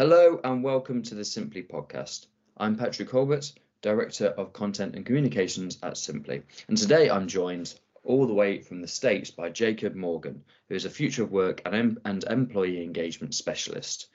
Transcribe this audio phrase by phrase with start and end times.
[0.00, 2.24] Hello and welcome to the Simply podcast.
[2.56, 3.52] I'm Patrick Colbert,
[3.82, 6.40] Director of Content and Communications at Simply.
[6.68, 10.86] And today I'm joined all the way from the States by Jacob Morgan, who is
[10.86, 14.06] a future of work and, and employee engagement specialist,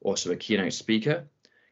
[0.00, 1.24] also a keynote speaker,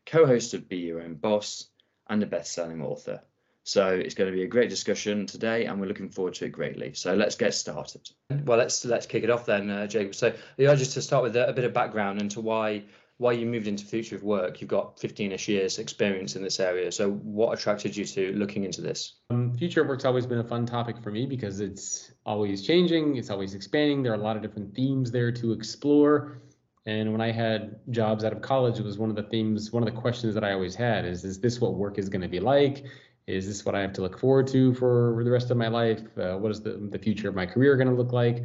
[0.05, 1.71] co host of Be Your Own Boss,
[2.11, 3.23] and a best selling author.
[3.65, 6.51] So it's going to be a great discussion today, and we're looking forward to it
[6.51, 6.93] greatly.
[6.93, 8.07] So let's get started.
[8.45, 10.15] Well, let's let's kick it off then, uh, Jacob.
[10.15, 12.83] So yeah, just to start with a, a bit of background into why
[13.23, 14.61] why you moved into future of work.
[14.61, 16.91] You've got 15ish years experience in this area.
[16.91, 19.15] So what attracted you to looking into this?
[19.31, 23.17] Um, future of work's always been a fun topic for me because it's always changing,
[23.17, 24.03] it's always expanding.
[24.03, 26.43] There are a lot of different themes there to explore.
[26.85, 29.87] And when I had jobs out of college, it was one of the themes, one
[29.87, 32.29] of the questions that I always had is, is this what work is going to
[32.29, 32.85] be like?
[33.29, 36.03] Is this what I have to look forward to for the rest of my life?
[36.19, 38.43] Uh, what is the, the future of my career going to look like?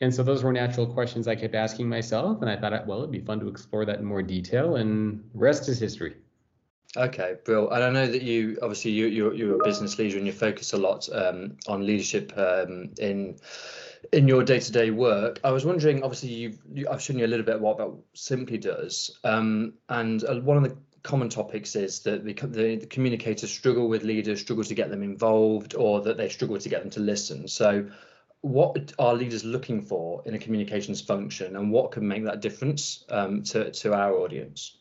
[0.00, 2.42] And so those were natural questions I kept asking myself.
[2.42, 4.76] And I thought, well, it'd be fun to explore that in more detail.
[4.76, 6.16] And rest is history.
[6.96, 7.70] Okay, Bill.
[7.70, 10.72] And I know that you obviously you you're, you're a business leader and you focus
[10.72, 13.36] a lot um, on leadership um, in
[14.12, 15.40] in your day-to-day work.
[15.42, 18.58] I was wondering, obviously, you've you, I've shown you a little bit what about Simply
[18.58, 23.50] does, um, and uh, one of the common topics is that the, the, the, communicators
[23.50, 26.90] struggle with leaders, struggle to get them involved, or that they struggle to get them
[26.90, 27.46] to listen.
[27.48, 27.86] So,
[28.44, 33.04] what are leaders looking for in a communications function, and what can make that difference
[33.08, 34.76] um, to to our audience?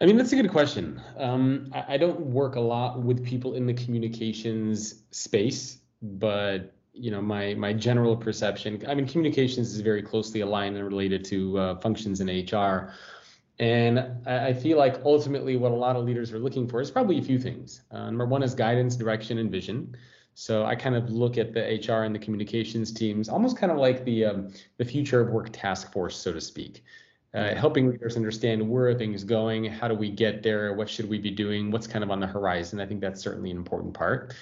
[0.00, 1.02] I mean, that's a good question.
[1.16, 7.10] Um, I, I don't work a lot with people in the communications space, but you
[7.10, 11.56] know my my general perception i mean communications is very closely aligned and related to
[11.56, 12.92] uh, functions in hr
[13.60, 17.18] and I feel like ultimately what a lot of leaders are looking for is probably
[17.18, 17.82] a few things.
[17.90, 19.96] Uh, number one is guidance, direction, and vision.
[20.40, 23.78] So I kind of look at the HR and the communications teams almost kind of
[23.78, 26.84] like the um, the future of work task force, so to speak,
[27.34, 31.08] uh, helping leaders understand where are things going, how do we get there, what should
[31.08, 32.78] we be doing, what's kind of on the horizon.
[32.78, 34.32] I think that's certainly an important part.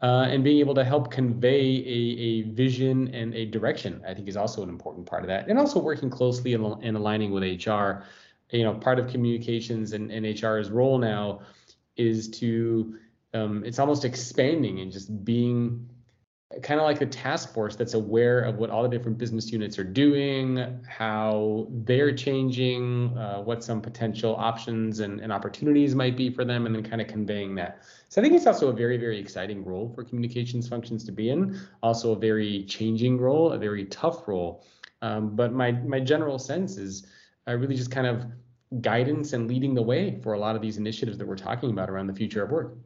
[0.00, 4.28] Uh, and being able to help convey a, a vision and a direction, I think,
[4.28, 5.48] is also an important part of that.
[5.48, 8.04] And also working closely and, and aligning with HR
[8.52, 11.40] you know part of communications and, and HR's role now
[11.98, 12.96] is to
[13.34, 15.88] um, it's almost expanding and just being
[16.62, 19.78] kind of like a task force that's aware of what all the different business units
[19.78, 26.28] are doing, how they're changing, uh, what some potential options and, and opportunities might be
[26.28, 27.82] for them, and then kind of conveying that.
[28.08, 31.30] So I think it's also a very, very exciting role for communications functions to be
[31.30, 31.58] in.
[31.82, 34.64] Also a very changing role, a very tough role.
[35.00, 37.06] Um, but my my general sense is
[37.48, 38.26] uh, really just kind of
[38.80, 41.90] guidance and leading the way for a lot of these initiatives that we're talking about
[41.90, 42.76] around the future of work.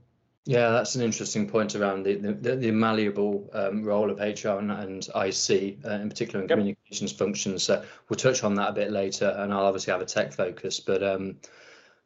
[0.48, 4.70] Yeah, that's an interesting point around the the, the malleable um, role of HR and,
[4.70, 6.58] and IC, uh, in particular in yep.
[6.58, 7.64] communications functions.
[7.64, 10.78] So we'll touch on that a bit later, and I'll obviously have a tech focus.
[10.78, 11.36] But um,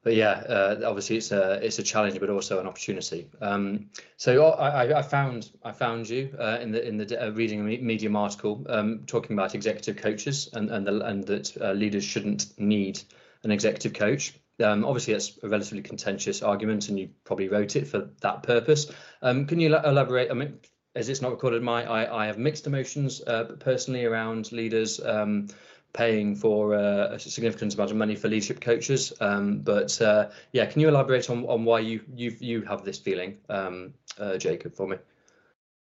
[0.03, 3.29] but yeah, uh, obviously it's a it's a challenge, but also an opportunity.
[3.43, 7.61] Um, so I, I, found I found you uh, in the in the uh, reading
[7.61, 12.05] a Medium article um, talking about executive coaches and and the, and that uh, leaders
[12.05, 13.03] shouldn't need
[13.45, 14.35] an executive coach.
[14.61, 18.93] Um, obviously, it's a relatively contentious argument, and you probably wrote it for that purpose.
[19.23, 20.31] Um, can you elaborate?
[20.31, 20.59] I mean,
[20.95, 25.49] as it's not recorded, my I, I have mixed emotions uh, personally around leaders um,
[25.93, 29.13] paying for uh, a significant amount of money for leadership coaches.
[29.21, 32.99] Um, but uh, yeah, can you elaborate on, on why you you you have this
[32.99, 34.97] feeling, um, uh, Jacob, for me?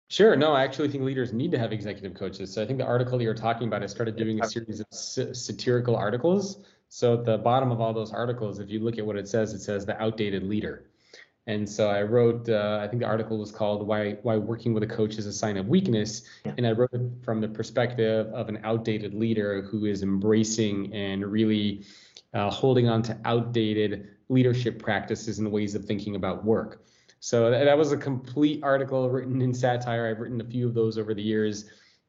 [0.08, 0.36] Sure.
[0.36, 2.54] No, I actually think leaders need to have executive coaches.
[2.54, 5.96] So I think the article you're talking about, I started doing a series of satirical
[5.96, 6.64] articles
[6.96, 9.52] so at the bottom of all those articles, if you look at what it says,
[9.52, 10.86] it says the outdated leader.
[11.46, 14.82] And so I wrote, uh, I think the article was called "Why Why Working with
[14.82, 18.48] a Coach is a Sign of Weakness," and I wrote it from the perspective of
[18.48, 21.84] an outdated leader who is embracing and really
[22.32, 26.86] uh, holding on to outdated leadership practices and ways of thinking about work.
[27.20, 30.08] So that, that was a complete article written in satire.
[30.08, 31.66] I've written a few of those over the years,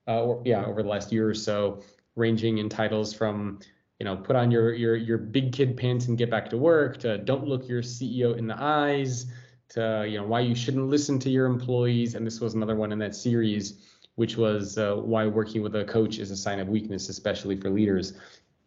[0.07, 1.83] uh, or yeah, over the last year or so,
[2.16, 3.60] ranging in titles from
[3.99, 6.97] you know, put on your your your big kid pants and get back to work,
[6.99, 9.25] to don't look your CEO in the eyes,
[9.69, 12.15] to you know why you shouldn't listen to your employees.
[12.15, 13.79] And this was another one in that series,
[14.15, 17.69] which was uh, why working with a coach is a sign of weakness, especially for
[17.69, 18.13] leaders.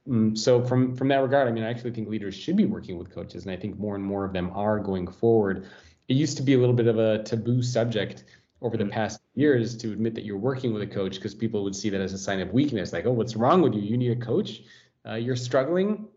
[0.09, 2.99] Um, so from from that regard, I mean, I actually think leaders should be working
[2.99, 5.69] with coaches, and I think more and more of them are going forward.
[6.09, 8.25] It used to be a little bit of a taboo subject
[8.63, 8.91] over the mm.
[8.91, 12.01] past years to admit that you're working with a coach because people would see that
[12.01, 14.63] as a sign of weakness like oh what's wrong with you you need a coach
[15.07, 16.09] uh, you're struggling.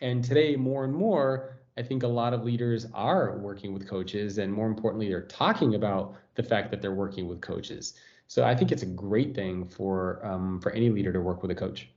[0.00, 4.38] And today, more and more, I think a lot of leaders are working with coaches,
[4.38, 7.94] and more importantly, they're talking about the fact that they're working with coaches.
[8.26, 11.50] So I think it's a great thing for um, for any leader to work with
[11.50, 11.88] a coach.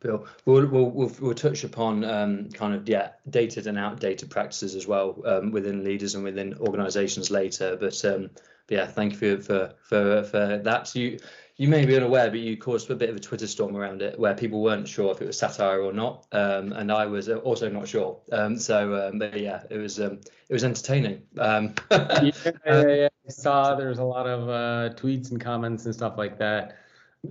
[0.00, 4.76] Bill, we'll, we'll, we'll, we'll touch upon um, kind of yeah dated and outdated practices
[4.76, 7.76] as well um, within leaders and within organisations later.
[7.76, 8.30] But, um,
[8.68, 10.94] but yeah, thank you for for for, for that.
[10.94, 11.18] You
[11.58, 14.16] you may be unaware, but you caused a bit of a Twitter storm around it,
[14.16, 17.68] where people weren't sure if it was satire or not, um, and I was also
[17.68, 18.16] not sure.
[18.30, 21.22] Um, so, um, but yeah, it was um, it was entertaining.
[21.36, 22.30] Um, yeah,
[22.64, 26.76] yeah, I saw there's a lot of uh, tweets and comments and stuff like that,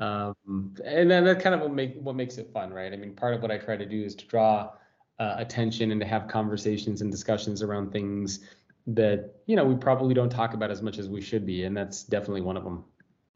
[0.02, 0.36] um,
[0.84, 2.92] and then that kind of what make what makes it fun, right?
[2.92, 4.72] I mean, part of what I try to do is to draw
[5.20, 8.42] uh, attention and to have conversations and discussions around things
[8.88, 11.78] that you know we probably don't talk about as much as we should be, and
[11.78, 12.84] that's definitely one of them.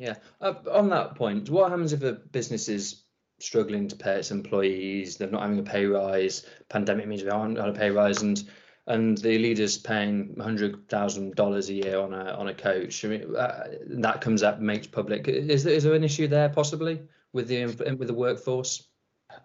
[0.02, 0.16] Yeah.
[0.42, 3.04] Uh, on that point, what happens if a business is
[3.40, 5.16] struggling to pay its employees?
[5.16, 6.44] They're not having a pay rise.
[6.70, 8.44] Pandemic means they aren't on a pay rise, and
[8.88, 13.06] and the leader's paying hundred thousand dollars a year on a on a coach.
[13.06, 13.68] I mean, uh,
[14.00, 15.28] that comes up, makes public.
[15.28, 18.88] Is there, is there an issue there possibly with the with the workforce?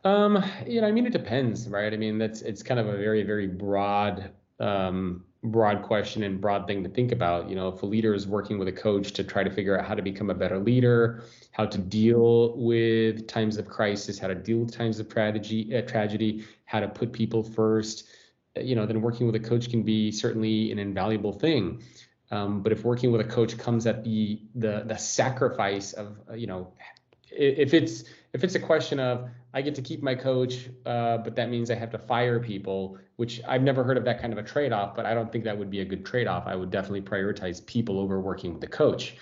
[0.05, 1.93] Um, you know, I mean, it depends, right?
[1.93, 4.31] I mean, that's it's kind of a very very broad
[4.61, 7.49] um, broad question and broad thing to think about.
[7.49, 9.87] You know, if a leader is working with a coach to try to figure out
[9.87, 11.23] how to become a better leader,
[11.53, 15.82] how to deal with times of crisis, how to deal with times of tragedy, uh,
[15.82, 18.06] tragedy, how to put people first,
[18.56, 21.82] uh, you know, then working with a coach can be certainly an invaluable thing.
[22.31, 26.35] Um, but if working with a coach comes at the the the sacrifice of, uh,
[26.35, 26.73] you know,
[27.31, 31.35] if it's if it's a question of I get to keep my coach, uh, but
[31.37, 34.38] that means I have to fire people, which I've never heard of that kind of
[34.38, 36.47] a trade off, but I don't think that would be a good trade off.
[36.47, 39.17] I would definitely prioritize people over working with the coach.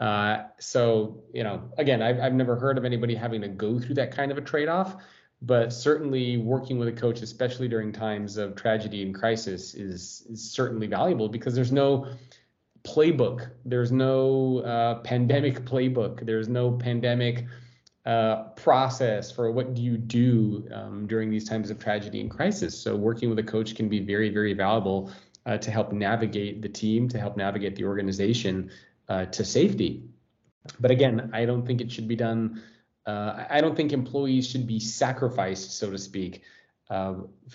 [0.00, 3.94] Uh, so, you know, again, I've, I've never heard of anybody having to go through
[3.94, 4.96] that kind of a trade off,
[5.42, 10.50] but certainly working with a coach, especially during times of tragedy and crisis, is, is
[10.50, 12.08] certainly valuable because there's no
[12.82, 17.44] playbook, there's no uh, pandemic playbook, there's no pandemic
[18.08, 22.80] uh, process for what do you do um, during these times of tragedy and crisis.
[22.80, 25.12] So working with a coach can be very, very valuable
[25.44, 28.70] uh, to help navigate the team, to help navigate the organization
[29.10, 30.04] uh, to safety.
[30.80, 32.62] But again, I don't think it should be done.
[33.04, 36.40] Uh, I don't think employees should be sacrificed, so to speak,
[36.88, 37.14] uh,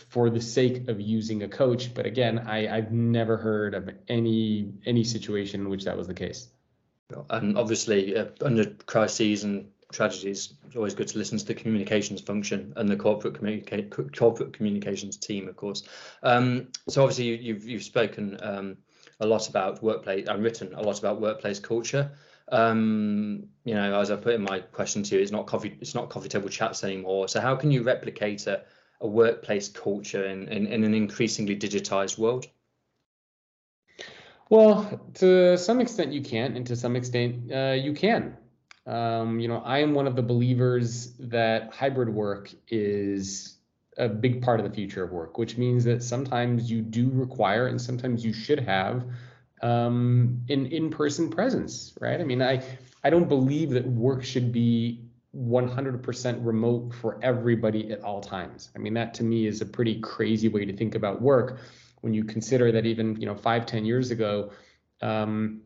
[0.09, 1.95] for the sake of using a coach.
[1.95, 6.13] But again, I, I've never heard of any any situation in which that was the
[6.13, 6.47] case.
[7.31, 12.21] And obviously, uh, under crises and tragedies, it's always good to listen to the communications
[12.21, 15.83] function and the corporate communica- corporate communications team, of course.
[16.23, 18.77] Um, so obviously you, have you've, you've spoken um,
[19.19, 22.11] a lot about workplace and written a lot about workplace culture.
[22.49, 25.95] Um, you know, as I put in my question to you, it's not coffee it's
[25.95, 27.27] not coffee table chats anymore.
[27.27, 28.63] So how can you replicate a,
[28.99, 32.47] a workplace culture in, in, in an increasingly digitized world?
[34.49, 38.37] Well, to some extent you can't, and to some extent uh, you can.
[38.85, 43.57] Um, you know, I am one of the believers that hybrid work is
[43.97, 47.67] a big part of the future of work, which means that sometimes you do require
[47.67, 49.05] and sometimes you should have
[49.61, 52.19] um, an in-person presence, right?
[52.19, 52.63] I mean, I
[53.03, 55.05] I don't believe that work should be
[55.35, 58.69] 100% remote for everybody at all times.
[58.75, 61.59] I mean, that to me is a pretty crazy way to think about work
[62.01, 64.51] when you consider that even you know five, ten years ago.
[65.01, 65.61] Um,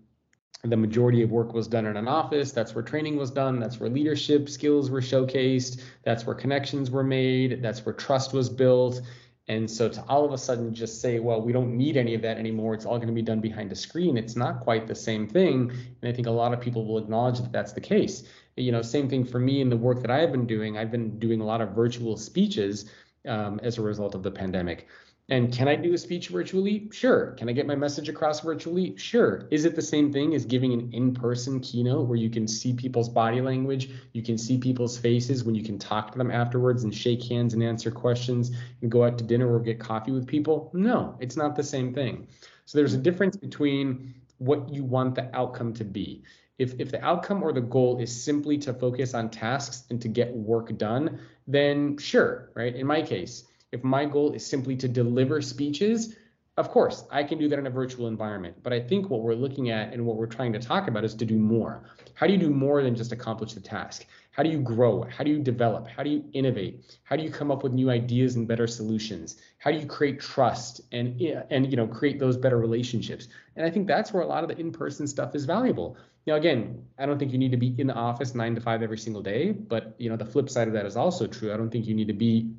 [0.64, 2.52] the majority of work was done in an office.
[2.52, 3.60] That's where training was done.
[3.60, 5.82] That's where leadership skills were showcased.
[6.04, 7.62] That's where connections were made.
[7.62, 9.02] That's where trust was built.
[9.50, 12.22] And so to all of a sudden just say, well, we don't need any of
[12.24, 12.74] that anymore.
[12.74, 14.18] It's all going to be done behind a screen.
[14.18, 15.72] It's not quite the same thing.
[16.02, 18.24] And I think a lot of people will acknowledge that that's the case.
[18.58, 20.78] You know, same thing for me in the work that I've been doing.
[20.78, 22.92] I've been doing a lot of virtual speeches
[23.26, 24.88] um, as a result of the pandemic.
[25.30, 26.88] And can I do a speech virtually?
[26.94, 27.32] Sure.
[27.32, 28.96] Can I get my message across virtually?
[28.96, 29.46] Sure.
[29.52, 32.72] Is it the same thing as giving an in person keynote where you can see
[32.72, 33.90] people's body language?
[34.14, 37.54] You can see people's faces when you can talk to them afterwards and shake hands
[37.54, 40.72] and answer questions and go out to dinner or get coffee with people?
[40.74, 42.28] No, it's not the same thing.
[42.64, 46.24] So there's a difference between what you want the outcome to be.
[46.58, 50.08] If, if the outcome or the goal is simply to focus on tasks and to
[50.08, 52.74] get work done, then sure, right?
[52.74, 56.16] In my case, if my goal is simply to deliver speeches,
[56.58, 58.64] of course, I can do that in a virtual environment.
[58.64, 61.14] But I think what we're looking at and what we're trying to talk about is
[61.16, 61.84] to do more.
[62.16, 64.08] How do you do more than just accomplish the task?
[64.32, 65.04] How do you grow?
[65.04, 65.88] How do you develop?
[65.88, 66.98] How do you innovate?
[67.04, 69.38] How do you come up with new ideas and better solutions?
[69.60, 71.22] How do you create trust and
[71.52, 73.28] and you know create those better relationships?
[73.56, 75.98] And I think that's where a lot of the in-person stuff is valuable.
[76.26, 78.82] Now, again, I don't think you need to be in the office nine to five
[78.82, 81.54] every single day, but you know the flip side of that is also true.
[81.54, 82.52] I don't think you need to be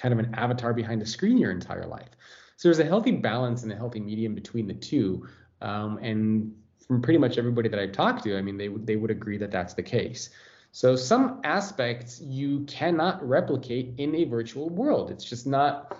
[0.00, 2.08] kind of an avatar behind a screen your entire life.
[2.56, 5.26] So there's a healthy balance and a healthy medium between the two.
[5.60, 6.54] Um, and
[6.86, 9.50] from pretty much everybody that I've talked to, I mean, they they would agree that
[9.50, 10.30] that's the case.
[10.72, 15.10] So some aspects you cannot replicate in a virtual world.
[15.10, 15.96] It's just not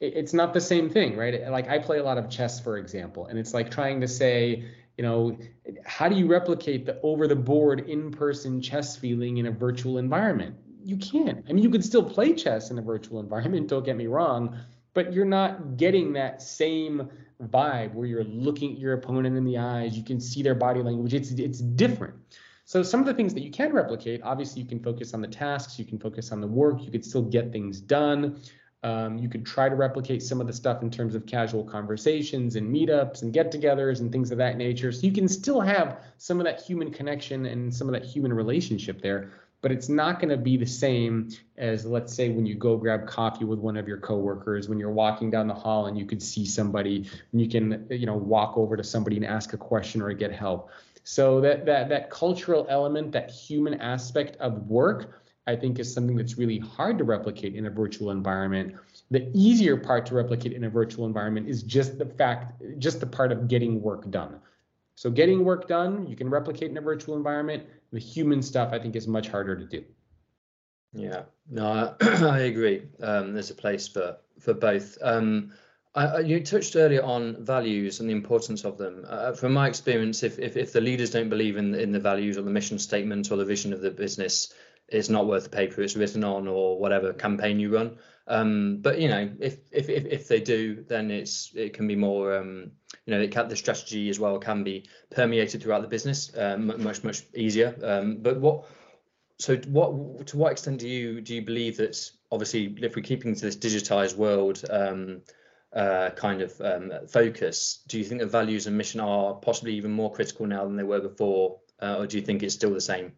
[0.00, 1.48] it's not the same thing, right?
[1.50, 4.64] Like I play a lot of chess, for example, and it's like trying to say,
[4.96, 5.38] you know,
[5.84, 9.98] how do you replicate the over the board in person chess feeling in a virtual
[9.98, 10.56] environment?
[10.84, 11.44] You can't.
[11.48, 14.56] I mean, you could still play chess in a virtual environment, don't get me wrong,
[14.94, 17.08] but you're not getting that same
[17.48, 20.82] vibe where you're looking at your opponent in the eyes, you can see their body
[20.82, 21.14] language.
[21.14, 22.14] It's it's different.
[22.64, 25.28] So some of the things that you can replicate, obviously you can focus on the
[25.28, 28.40] tasks, you can focus on the work, you could still get things done.
[28.82, 32.56] Um, you could try to replicate some of the stuff in terms of casual conversations
[32.56, 34.90] and meetups and get-togethers and things of that nature.
[34.90, 38.32] So you can still have some of that human connection and some of that human
[38.32, 39.32] relationship there,
[39.62, 43.06] but it's not going to be the same as let's say when you go grab
[43.06, 46.22] coffee with one of your coworkers, when you're walking down the hall and you could
[46.22, 50.00] see somebody and you can you know walk over to somebody and ask a question
[50.00, 50.70] or get help.
[51.04, 56.16] So that that that cultural element, that human aspect of work, I think is something
[56.16, 58.76] that's really hard to replicate in a virtual environment.
[59.10, 63.06] The easier part to replicate in a virtual environment is just the fact, just the
[63.06, 64.40] part of getting work done.
[64.94, 67.64] So getting work done, you can replicate in a virtual environment.
[67.92, 69.84] The human stuff, I think, is much harder to do.
[70.92, 72.82] Yeah, no, I, agree.
[73.00, 74.98] Um, there's a place for for both.
[75.02, 75.52] Um,
[75.94, 79.04] I, you touched earlier on values and the importance of them.
[79.08, 82.38] Uh, from my experience, if, if, if the leaders don't believe in in the values
[82.38, 84.52] or the mission statement or the vision of the business,
[84.88, 87.98] it's not worth the paper it's written on or whatever campaign you run.
[88.30, 91.96] Um, but you know, if, if if if they do, then it's it can be
[91.96, 92.38] more.
[92.38, 92.70] Um,
[93.04, 96.68] you know, it can, the strategy as well can be permeated throughout the business um,
[96.82, 97.76] much much easier.
[97.82, 98.66] Um, but what?
[99.38, 100.28] So what?
[100.28, 101.98] To what extent do you do you believe that
[102.30, 104.64] obviously if we're keeping to this digitized world?
[104.70, 105.22] Um,
[105.72, 109.92] uh, kind of um, focus, do you think the values and mission are possibly even
[109.92, 112.80] more critical now than they were before, uh, or do you think it's still the
[112.80, 113.12] same?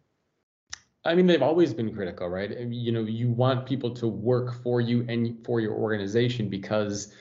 [1.05, 2.49] I mean, they've always been critical, right?
[2.49, 7.13] You know, you want people to work for you and for your organization because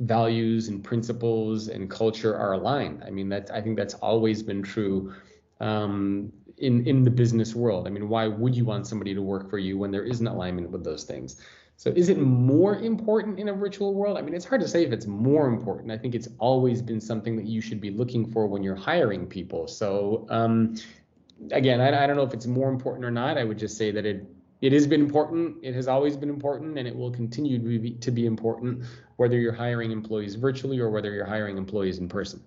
[0.00, 3.02] values and principles and culture are aligned.
[3.04, 5.14] I mean, that I think that's always been true
[5.60, 7.86] um, in in the business world.
[7.86, 10.70] I mean, why would you want somebody to work for you when there isn't alignment
[10.70, 11.36] with those things?
[11.76, 14.18] So is it more important in a virtual world?
[14.18, 15.90] I mean, it's hard to say if it's more important.
[15.90, 19.26] I think it's always been something that you should be looking for when you're hiring
[19.26, 19.66] people.
[19.66, 20.74] So um,
[21.50, 23.38] again, I, I don't know if it's more important or not.
[23.38, 24.26] I would just say that it
[24.60, 25.56] it has been important.
[25.62, 28.84] It has always been important, and it will continue to be, to be important,
[29.16, 32.42] whether you're hiring employees virtually or whether you're hiring employees in person.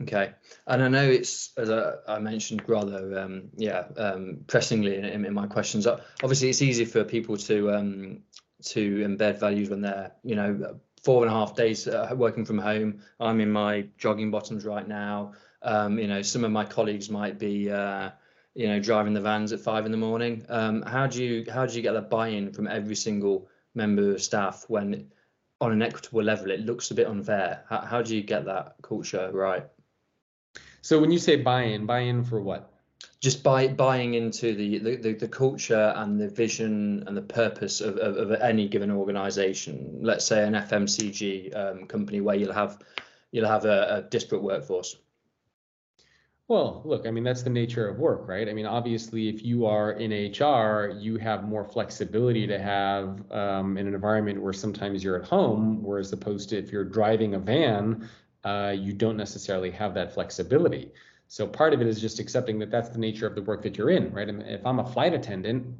[0.00, 0.32] Okay,
[0.66, 5.46] and I know it's as I, mentioned rather, um, yeah, um, pressingly in, in, my
[5.46, 5.86] questions.
[5.86, 8.20] Obviously, it's easy for people to um,
[8.64, 12.58] to embed values when they're you know four and a half days uh, working from
[12.58, 13.00] home.
[13.20, 15.34] I'm in my jogging bottoms right now.
[15.64, 18.10] Um, you know, some of my colleagues might be, uh,
[18.54, 20.44] you know, driving the vans at five in the morning.
[20.48, 24.22] Um, how do you how do you get that buy-in from every single member of
[24.22, 25.10] staff when,
[25.60, 27.64] on an equitable level, it looks a bit unfair?
[27.68, 29.64] How, how do you get that culture right?
[30.82, 32.68] So when you say buy-in, buy-in for what?
[33.20, 37.80] Just by buying into the, the, the, the, culture and the vision and the purpose
[37.80, 40.00] of, of, of any given organization.
[40.02, 42.80] Let's say an FMCG um, company where you'll have
[43.30, 44.96] you'll have a, a disparate workforce.
[46.52, 48.46] Well, look, I mean, that's the nature of work, right?
[48.46, 53.78] I mean, obviously, if you are in HR, you have more flexibility to have um,
[53.78, 57.38] in an environment where sometimes you're at home, whereas opposed to if you're driving a
[57.38, 58.06] van,
[58.44, 60.92] uh, you don't necessarily have that flexibility.
[61.26, 63.78] So part of it is just accepting that that's the nature of the work that
[63.78, 64.28] you're in, right?
[64.28, 65.74] And if I'm a flight attendant,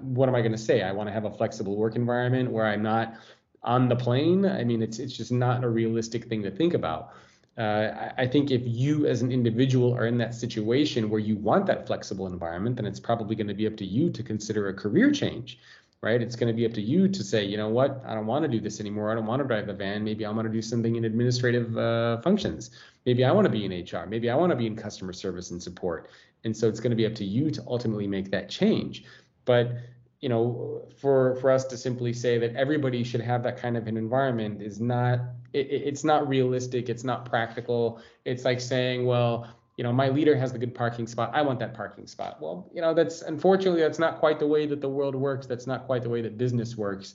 [0.00, 0.82] what am I going to say?
[0.82, 3.14] I want to have a flexible work environment where I'm not
[3.62, 4.46] on the plane.
[4.46, 7.12] I mean, it's it's just not a realistic thing to think about.
[7.56, 11.64] Uh, I think if you as an individual are in that situation where you want
[11.66, 14.74] that flexible environment, then it's probably going to be up to you to consider a
[14.74, 15.58] career change,
[16.02, 16.20] right?
[16.20, 18.42] It's going to be up to you to say, you know what, I don't want
[18.42, 19.10] to do this anymore.
[19.10, 20.04] I don't want to drive the van.
[20.04, 22.72] Maybe I want to do something in administrative uh, functions.
[23.06, 24.06] Maybe I want to be in HR.
[24.06, 26.10] Maybe I want to be in customer service and support.
[26.44, 29.04] And so it's going to be up to you to ultimately make that change.
[29.46, 29.72] But
[30.20, 33.86] you know, for for us to simply say that everybody should have that kind of
[33.86, 35.20] an environment is not
[35.56, 36.88] it, it's not realistic.
[36.88, 38.00] It's not practical.
[38.24, 41.30] It's like saying, well, you know, my leader has the good parking spot.
[41.34, 42.40] I want that parking spot.
[42.40, 45.46] Well, you know, that's unfortunately that's not quite the way that the world works.
[45.46, 47.14] That's not quite the way that business works.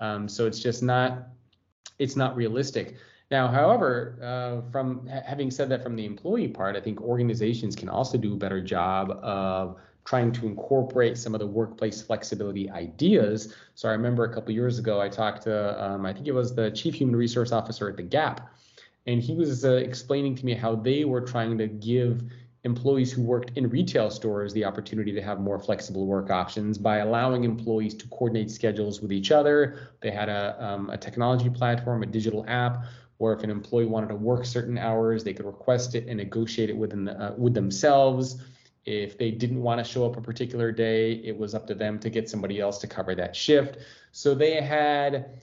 [0.00, 1.28] Um, so it's just not
[1.98, 2.96] it's not realistic.
[3.30, 7.88] Now, however, uh, from having said that from the employee part, I think organizations can
[7.88, 13.54] also do a better job of trying to incorporate some of the workplace flexibility ideas.
[13.74, 16.54] So I remember a couple years ago, I talked to, um, I think it was
[16.54, 18.52] the chief human resource officer at the Gap,
[19.06, 22.22] and he was uh, explaining to me how they were trying to give
[22.64, 26.98] employees who worked in retail stores the opportunity to have more flexible work options by
[26.98, 29.90] allowing employees to coordinate schedules with each other.
[30.00, 32.84] They had a, um, a technology platform, a digital app,
[33.18, 36.70] where if an employee wanted to work certain hours, they could request it and negotiate
[36.70, 38.40] it within the, uh, with themselves.
[38.84, 41.98] If they didn't want to show up a particular day, it was up to them
[42.00, 43.78] to get somebody else to cover that shift.
[44.10, 45.42] So they had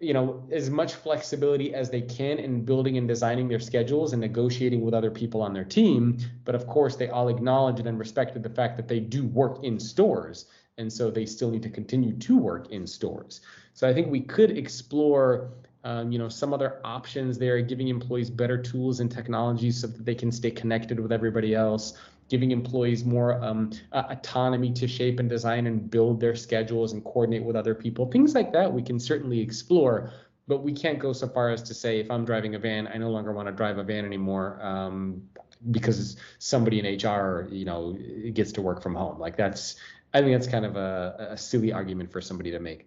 [0.00, 4.20] you know as much flexibility as they can in building and designing their schedules and
[4.20, 8.42] negotiating with other people on their team but of course they all acknowledged and respected
[8.42, 10.46] the fact that they do work in stores
[10.78, 13.40] and so they still need to continue to work in stores
[13.74, 15.50] so i think we could explore
[15.84, 20.04] um, you know some other options there giving employees better tools and technologies so that
[20.04, 21.94] they can stay connected with everybody else
[22.28, 27.04] giving employees more um, uh, autonomy to shape and design and build their schedules and
[27.04, 28.10] coordinate with other people.
[28.10, 30.12] Things like that we can certainly explore,
[30.46, 32.98] but we can't go so far as to say if I'm driving a van, I
[32.98, 35.22] no longer want to drive a van anymore um,
[35.70, 37.96] because somebody in HR, you know,
[38.32, 39.18] gets to work from home.
[39.18, 39.76] Like that's,
[40.12, 42.86] I think that's kind of a, a silly argument for somebody to make.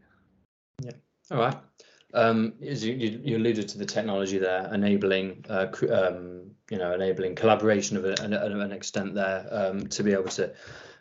[0.83, 0.91] Yeah.
[1.31, 1.57] All right.
[2.13, 7.35] Um, as you, you, alluded to the technology there, enabling uh, um, you know enabling
[7.35, 10.53] collaboration of an, an extent there um, to be able to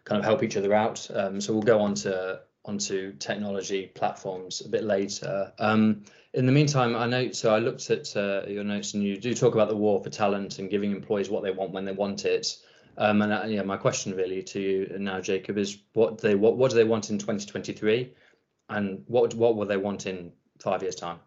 [0.04, 1.08] kind of help each other out.
[1.12, 5.52] Um, so we'll go on to onto technology platforms a bit later.
[5.58, 9.16] Um, in the meantime, I know so I looked at uh, your notes and you
[9.16, 11.92] do talk about the war for talent and giving employees what they want when they
[11.92, 12.56] want it.
[12.98, 16.56] Um, and uh, yeah, my question really to you now, Jacob, is what they what
[16.56, 18.12] what do they want in 2023,
[18.68, 21.18] and what what will they want in five years' time?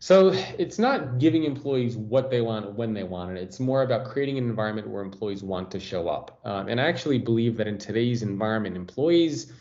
[0.00, 3.42] So it's not giving employees what they want when they want it.
[3.42, 6.38] It's more about creating an environment where employees want to show up.
[6.44, 9.52] Um, and I actually believe that in today's environment, employees,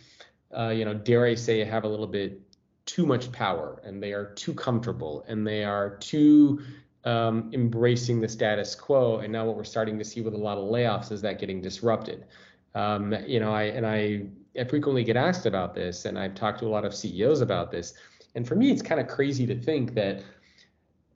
[0.55, 2.39] uh, you know, dare I say, have a little bit
[2.85, 6.61] too much power and they are too comfortable and they are too
[7.03, 9.19] um, embracing the status quo.
[9.19, 11.61] And now what we're starting to see with a lot of layoffs is that getting
[11.61, 12.25] disrupted.
[12.75, 14.27] Um, you know, I and I,
[14.59, 17.71] I frequently get asked about this, and I've talked to a lot of CEOs about
[17.71, 17.93] this
[18.37, 20.21] and for me, it's kind of crazy to think that,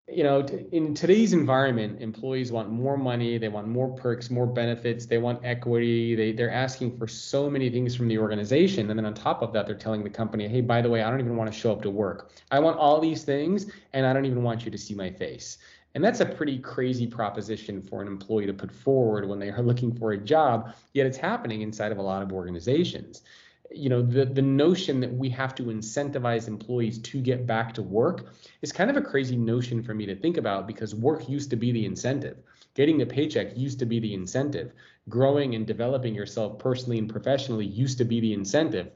[0.07, 0.39] you know,
[0.71, 5.41] in today's environment, employees want more money, they want more perks, more benefits, they want
[5.43, 6.15] equity.
[6.15, 9.51] They they're asking for so many things from the organization, and then on top of
[9.51, 11.73] that, they're telling the company, hey, by the way, I don't even want to show
[11.73, 12.31] up to work.
[12.51, 15.57] I want all these things, and I don't even want you to see my face.
[15.95, 19.61] And that's a pretty crazy proposition for an employee to put forward when they are
[19.69, 23.23] looking for a job, yet it's happening inside of a lot of organizations
[23.71, 27.83] you know the the notion that we have to incentivize employees to get back to
[27.83, 28.25] work
[28.61, 31.55] is kind of a crazy notion for me to think about because work used to
[31.55, 32.37] be the incentive.
[32.73, 34.73] Getting a paycheck used to be the incentive.
[35.07, 38.91] Growing and developing yourself personally and professionally used to be the incentive.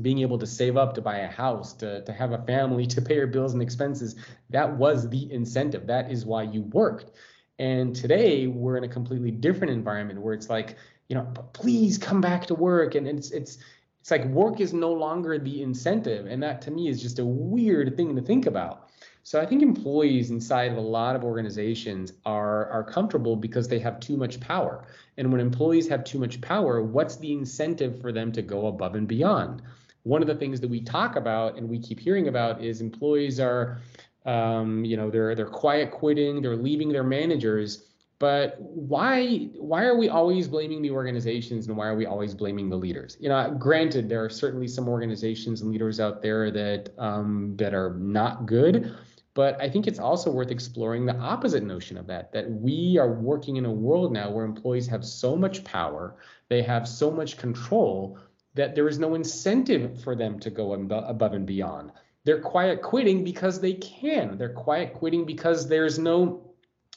[0.00, 3.02] Being able to save up to buy a house to, to have a family to
[3.02, 4.14] pay your bills and expenses
[4.50, 5.86] that was the incentive.
[5.86, 7.12] That is why you worked.
[7.58, 10.76] And today we're in a completely different environment where it's like
[11.08, 12.94] you know please come back to work.
[12.94, 13.58] And it's it's
[14.00, 16.26] it's like work is no longer the incentive.
[16.26, 18.90] And that to me is just a weird thing to think about.
[19.22, 23.78] So I think employees inside of a lot of organizations are, are comfortable because they
[23.80, 24.86] have too much power.
[25.18, 28.94] And when employees have too much power, what's the incentive for them to go above
[28.94, 29.60] and beyond?
[30.04, 33.38] One of the things that we talk about and we keep hearing about is employees
[33.38, 33.80] are,
[34.24, 37.84] um, you know, they're they're quiet quitting, they're leaving their managers
[38.18, 42.68] but why why are we always blaming the organizations and why are we always blaming
[42.68, 43.16] the leaders?
[43.20, 47.74] You know granted there are certainly some organizations and leaders out there that um, that
[47.74, 48.96] are not good
[49.34, 53.12] but i think it's also worth exploring the opposite notion of that that we are
[53.12, 56.16] working in a world now where employees have so much power
[56.48, 58.18] they have so much control
[58.58, 61.92] that there is no incentive for them to go above and beyond.
[62.24, 64.36] They're quiet quitting because they can.
[64.36, 66.47] They're quiet quitting because there's no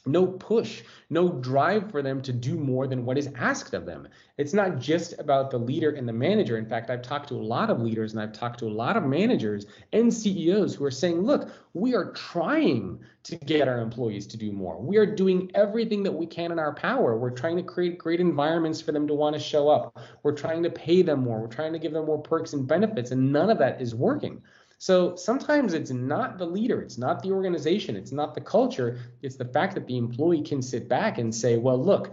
[0.04, 4.08] no push, no drive for them to do more than what is asked of them.
[4.36, 6.58] It's not just about the leader and the manager.
[6.58, 8.96] In fact, I've talked to a lot of leaders and I've talked to a lot
[8.96, 14.26] of managers and CEOs who are saying, look, we are trying to get our employees
[14.28, 14.80] to do more.
[14.80, 17.16] We are doing everything that we can in our power.
[17.16, 19.98] We're trying to create great environments for them to want to show up.
[20.24, 21.40] We're trying to pay them more.
[21.40, 24.42] We're trying to give them more perks and benefits, and none of that is working.
[24.82, 29.36] So sometimes it's not the leader, it's not the organization, it's not the culture, it's
[29.36, 32.12] the fact that the employee can sit back and say, well, look,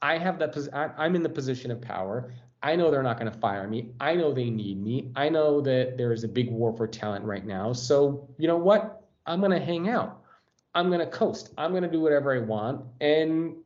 [0.00, 2.32] I have that, I'm in the position of power.
[2.62, 3.90] I know they're not going to fire me.
[3.98, 5.10] I know they need me.
[5.16, 7.72] I know that there is a big war for talent right now.
[7.72, 9.02] So, you know what?
[9.26, 10.22] I'm going to hang out.
[10.72, 11.50] I'm going to coast.
[11.58, 13.56] I'm going to do whatever I want and,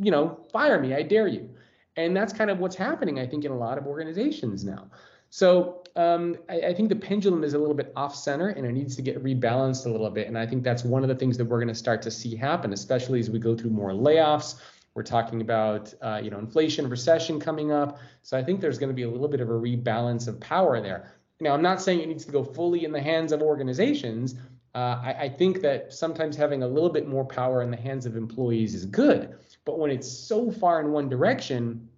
[0.00, 0.92] you know, fire me.
[0.92, 1.50] I dare you.
[1.94, 4.90] And that's kind of what's happening, I think, in a lot of organizations now.
[5.30, 8.72] So um, I, I, think the pendulum is a little bit off center and it
[8.72, 10.28] needs to get rebalanced a little bit.
[10.28, 12.36] And I think that's one of the things that we're going to start to see
[12.36, 14.56] happen, especially as we go through more layoffs,
[14.94, 17.98] We're talking about uh, you know inflation, recession coming up.
[18.22, 20.80] So I think there's going to be a little bit of a rebalance of power
[20.80, 21.14] there.
[21.40, 24.34] Now, I'm not saying it needs to go fully in the hands of organizations.
[24.74, 28.04] Uh, I, I think that sometimes having a little bit more power in the hands
[28.04, 29.34] of employees is good.
[29.64, 31.88] But when it's so far in one direction,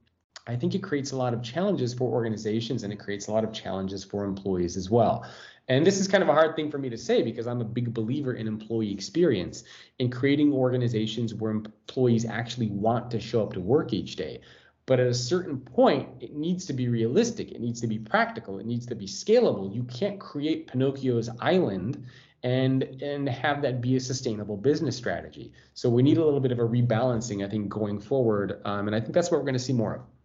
[0.48, 3.44] I think it creates a lot of challenges for organizations and it creates a lot
[3.44, 5.26] of challenges for employees as well.
[5.68, 7.64] And this is kind of a hard thing for me to say because I'm a
[7.64, 9.64] big believer in employee experience
[9.98, 14.40] in creating organizations where employees actually want to show up to work each day.
[14.86, 17.52] But at a certain point, it needs to be realistic.
[17.52, 18.58] It needs to be practical.
[18.58, 19.74] It needs to be scalable.
[19.74, 22.06] You can't create Pinocchio's island
[22.42, 25.52] and and have that be a sustainable business strategy.
[25.74, 28.62] So we need a little bit of a rebalancing, I think, going forward.
[28.64, 30.17] Um, and I think that's what we're going to see more of.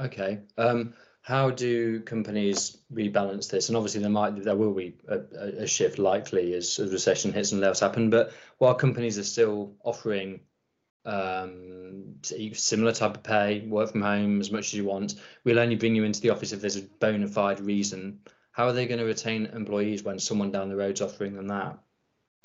[0.00, 0.40] Okay.
[0.56, 3.68] Um, how do companies rebalance this?
[3.68, 5.18] And obviously, there might there will be a,
[5.62, 8.10] a shift likely as a recession hits and layoffs happen.
[8.10, 10.40] But while companies are still offering
[11.04, 15.14] um, similar type of pay, work from home as much as you want.
[15.44, 18.20] We'll only bring you into the office if there's a bona fide reason.
[18.52, 21.78] How are they going to retain employees when someone down the road's offering them that?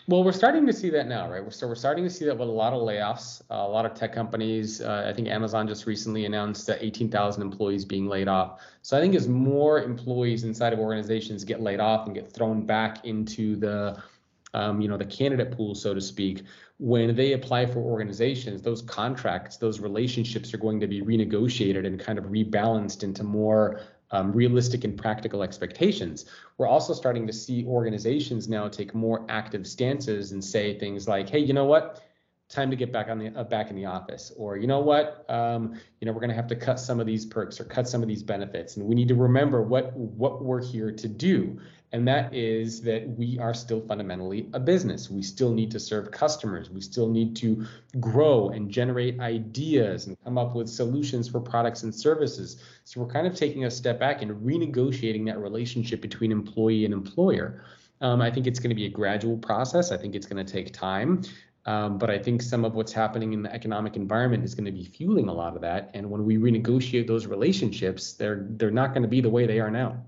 [0.08, 1.52] Well, we're starting to see that now, right?
[1.52, 3.96] So we're starting to see that with a lot of layoffs, uh, a lot of
[3.96, 4.80] tech companies.
[4.80, 8.62] Uh, I think Amazon just recently announced that 18,000 employees being laid off.
[8.84, 12.68] So I think as more employees inside of organizations get laid off and get thrown
[12.68, 14.02] back into the
[14.56, 16.44] um, you know, the candidate pool, so to speak,
[16.80, 22.00] when they apply for organizations, those contracts, those relationships are going to be renegotiated and
[22.00, 26.26] kind of rebalanced into more um, realistic and practical expectations.
[26.58, 31.30] We're also starting to see organizations now take more active stances and say things like,
[31.30, 32.02] "Hey, you know what?
[32.48, 35.26] Time to get back on the uh, back in the office," or "You know what?
[35.30, 37.88] Um, you know, we're going to have to cut some of these perks or cut
[37.88, 41.60] some of these benefits, and we need to remember what what we're here to do."
[41.96, 45.10] And that is that we are still fundamentally a business.
[45.10, 46.70] We still need to serve customers.
[46.70, 47.66] We still need to
[48.02, 52.62] grow and generate ideas and come up with solutions for products and services.
[52.84, 56.94] So we're kind of taking a step back and renegotiating that relationship between employee and
[56.94, 57.64] employer.
[58.02, 59.94] Um, I think it's going to be a gradual process.
[59.94, 61.22] I think it's going to take time.
[61.66, 64.74] Um, but I think some of what's happening in the economic environment is going to
[64.74, 65.92] be fueling a lot of that.
[65.94, 69.62] And when we renegotiate those relationships, they're they're not going to be the way they
[69.62, 70.04] are now.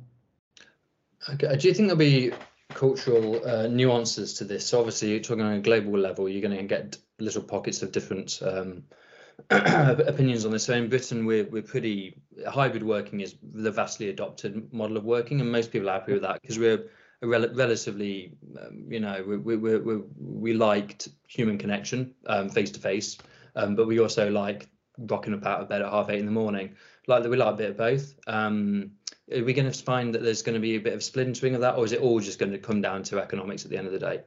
[1.33, 1.55] Okay.
[1.57, 2.31] Do you think there'll be
[2.69, 4.65] cultural uh, nuances to this?
[4.65, 7.91] So obviously, you're talking on a global level, you're going to get little pockets of
[7.91, 8.83] different um,
[9.49, 10.65] opinions on this.
[10.65, 15.41] So in Britain, we're we're pretty hybrid working is the vastly adopted model of working,
[15.41, 16.85] and most people are happy with that because we're
[17.21, 22.13] a rel- relatively, um, you know, we we we we liked human connection
[22.53, 23.17] face to face,
[23.53, 26.75] but we also like rocking up out of bed at half eight in the morning.
[27.07, 28.15] Like we like a bit of both.
[28.27, 28.91] Um,
[29.33, 31.61] are we going to find that there's going to be a bit of splintering of
[31.61, 33.87] that, or is it all just going to come down to economics at the end
[33.87, 34.21] of the day?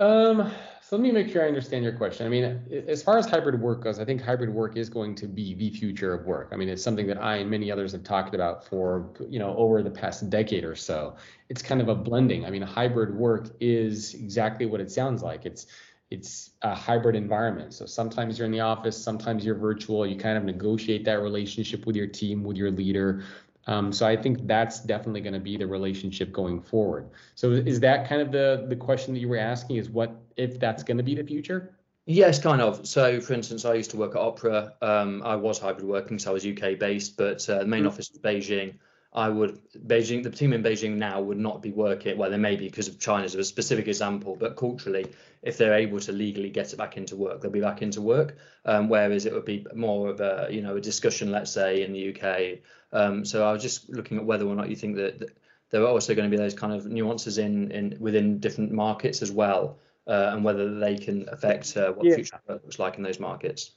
[0.00, 0.50] Um,
[0.82, 2.26] so let me make sure I understand your question.
[2.26, 5.26] I mean, as far as hybrid work goes, I think hybrid work is going to
[5.26, 6.50] be the future of work.
[6.52, 9.56] I mean, it's something that I and many others have talked about for, you know,
[9.56, 11.16] over the past decade or so.
[11.48, 12.44] It's kind of a blending.
[12.44, 15.46] I mean, hybrid work is exactly what it sounds like.
[15.46, 15.66] It's
[16.10, 17.72] it's a hybrid environment.
[17.72, 20.06] So sometimes you're in the office, sometimes you're virtual.
[20.06, 23.24] You kind of negotiate that relationship with your team, with your leader.
[23.66, 27.08] Um, so I think that's definitely going to be the relationship going forward.
[27.34, 29.76] So is that kind of the the question that you were asking?
[29.76, 31.74] Is what if that's going to be the future?
[32.06, 32.86] Yes, kind of.
[32.86, 34.74] So, for instance, I used to work at Opera.
[34.82, 37.88] Um, I was hybrid working, so I was UK based, but uh, the main mm-hmm.
[37.88, 38.74] office was Beijing.
[39.14, 40.24] I would Beijing.
[40.24, 42.18] The team in Beijing now would not be working.
[42.18, 45.06] Well, they may be because of China's a specific example, but culturally,
[45.42, 48.36] if they're able to legally get it back into work, they'll be back into work.
[48.64, 51.92] Um, whereas it would be more of a you know a discussion, let's say in
[51.92, 52.58] the UK.
[52.92, 55.36] Um, so I was just looking at whether or not you think that, that
[55.70, 59.22] there are also going to be those kind of nuances in in within different markets
[59.22, 62.16] as well, uh, and whether they can affect uh, what yeah.
[62.16, 63.70] future looks like in those markets.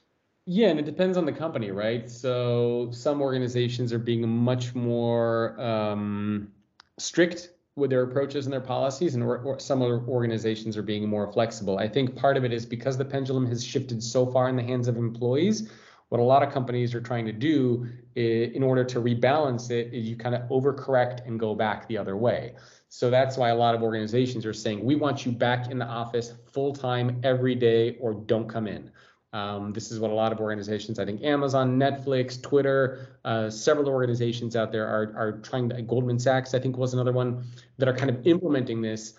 [0.50, 2.08] Yeah, and it depends on the company, right?
[2.08, 6.50] So some organizations are being much more um,
[6.98, 11.06] strict with their approaches and their policies, and or, or some other organizations are being
[11.06, 11.76] more flexible.
[11.76, 14.62] I think part of it is because the pendulum has shifted so far in the
[14.62, 15.70] hands of employees.
[16.08, 19.92] What a lot of companies are trying to do is, in order to rebalance it
[19.92, 22.54] is you kind of overcorrect and go back the other way.
[22.88, 25.84] So that's why a lot of organizations are saying, we want you back in the
[25.84, 28.90] office full time every day or don't come in.
[29.32, 33.88] Um, this is what a lot of organizations, I think Amazon, Netflix, Twitter, uh, several
[33.88, 37.44] organizations out there are, are trying to, Goldman Sachs, I think was another one
[37.76, 39.14] that are kind of implementing this.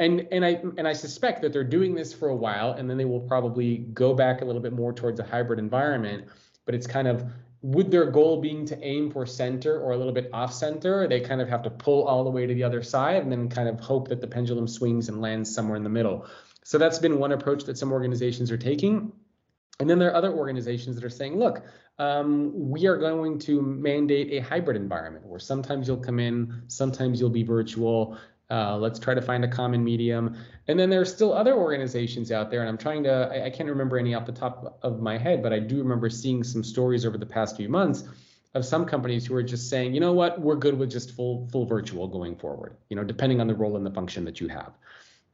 [0.00, 2.96] And, and I and I suspect that they're doing this for a while and then
[2.96, 6.26] they will probably go back a little bit more towards a hybrid environment.
[6.66, 7.24] But it's kind of
[7.62, 11.20] with their goal being to aim for center or a little bit off center, they
[11.20, 13.68] kind of have to pull all the way to the other side and then kind
[13.68, 16.26] of hope that the pendulum swings and lands somewhere in the middle.
[16.64, 19.12] So that's been one approach that some organizations are taking.
[19.80, 21.62] And then there are other organizations that are saying, look,
[21.98, 27.20] um, we are going to mandate a hybrid environment where sometimes you'll come in, sometimes
[27.20, 28.18] you'll be virtual.
[28.50, 30.36] Uh, let's try to find a common medium.
[30.68, 33.50] And then there are still other organizations out there, and I'm trying to, I, I
[33.50, 36.64] can't remember any off the top of my head, but I do remember seeing some
[36.64, 38.04] stories over the past few months
[38.54, 41.46] of some companies who are just saying, you know what, we're good with just full
[41.52, 44.48] full virtual going forward, you know, depending on the role and the function that you
[44.48, 44.72] have.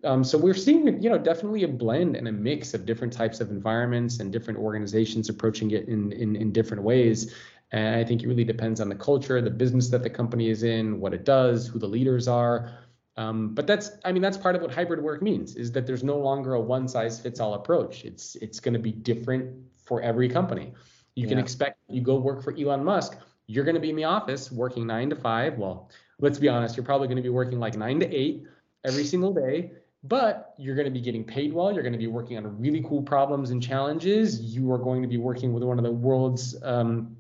[0.05, 3.41] Um, so we're seeing, you know, definitely a blend and a mix of different types
[3.41, 7.35] of environments and different organizations approaching it in, in, in different ways.
[7.73, 10.63] And I think it really depends on the culture, the business that the company is
[10.63, 12.71] in, what it does, who the leaders are.
[13.17, 16.05] Um, but that's, I mean, that's part of what hybrid work means is that there's
[16.05, 18.05] no longer a one size fits all approach.
[18.05, 20.73] It's it's going to be different for every company.
[21.15, 21.31] You yeah.
[21.31, 24.51] can expect you go work for Elon Musk, you're going to be in the office
[24.51, 25.59] working nine to five.
[25.59, 28.47] Well, let's be honest, you're probably going to be working like nine to eight
[28.85, 29.73] every single day
[30.05, 31.73] but you're going to be getting paid well.
[31.73, 34.39] You're going to be working on really cool problems and challenges.
[34.39, 37.17] You are going to be working with one of the world's, um,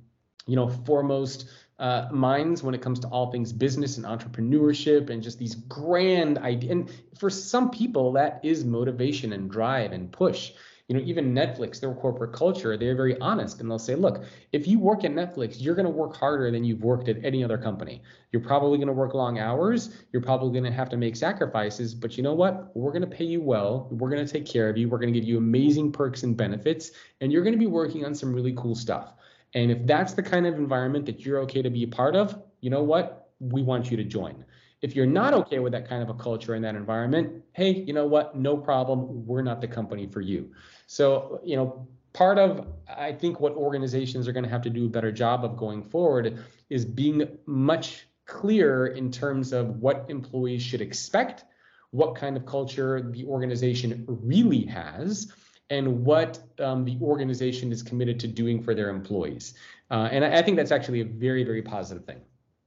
[0.47, 5.23] you know, foremost uh, minds when it comes to all things business and entrepreneurship and
[5.23, 6.71] just these grand ideas.
[6.71, 10.53] And for some people, that is motivation and drive and push
[10.89, 14.67] you know even netflix their corporate culture they're very honest and they'll say look if
[14.67, 17.59] you work at netflix you're going to work harder than you've worked at any other
[17.59, 18.03] company.
[18.33, 19.97] You're probably going to work long hours.
[20.13, 22.75] You're probably going to have to make sacrifices but you know what?
[22.77, 23.89] We're going to pay you well.
[23.91, 24.89] We're going to take care of you.
[24.89, 28.05] We're going to give you amazing perks and benefits and you're going to be working
[28.05, 29.15] on some really cool stuff.
[29.55, 32.41] And if that's the kind of environment that you're okay to be a part of
[32.61, 33.29] you know what?
[33.41, 34.45] We want you to join
[34.85, 37.95] if you're not okay with that kind of a culture and that environment, hey, you
[37.95, 38.37] know what?
[38.37, 39.27] No problem.
[39.27, 40.53] We're not the company for you.
[40.87, 44.85] So, you know, part of I think what organizations are going to have to do
[44.85, 50.63] a better job of going forward is being much clearer in terms of what employees
[50.63, 51.47] should expect,
[51.91, 55.33] what kind of culture the organization really has,
[55.71, 59.55] and what um, the organization is committed to doing for their employees.
[59.91, 62.21] Uh, and I, I think that's actually a very, very positive thing.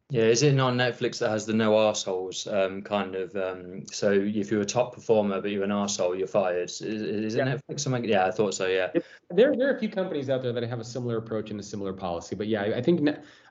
[0.09, 3.35] Yeah, is it on Netflix that has the no arseholes um, kind of?
[3.35, 6.69] Um, so if you're a top performer but you're an arsehole, you're fired.
[6.69, 7.55] Is, is it yeah.
[7.55, 7.81] Netflix?
[7.81, 8.05] Something?
[8.05, 8.67] Yeah, I thought so.
[8.67, 8.87] Yeah.
[9.29, 11.63] There, there are a few companies out there that have a similar approach and a
[11.63, 12.37] similar policy.
[12.37, 13.01] But yeah, I, I think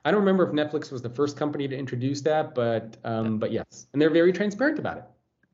[0.03, 3.51] I don't remember if Netflix was the first company to introduce that, but um, but
[3.51, 5.03] yes, and they're very transparent about it.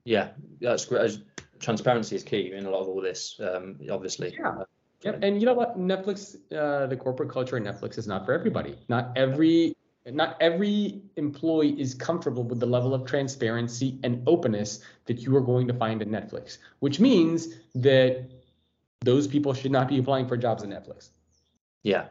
[0.06, 0.30] Yeah,
[0.62, 1.20] that's great.
[1.60, 4.36] Transparency is key in a lot of all this, um, obviously.
[4.40, 4.64] Yeah.
[5.02, 5.20] Yep.
[5.22, 5.78] And you know what?
[5.78, 8.78] Netflix, uh, the corporate culture in Netflix is not for everybody.
[8.88, 15.20] Not every not every employee is comfortable with the level of transparency and openness that
[15.20, 18.30] you are going to find at Netflix, which means that
[19.02, 21.10] those people should not be applying for jobs at Netflix.
[21.84, 22.08] Yeah,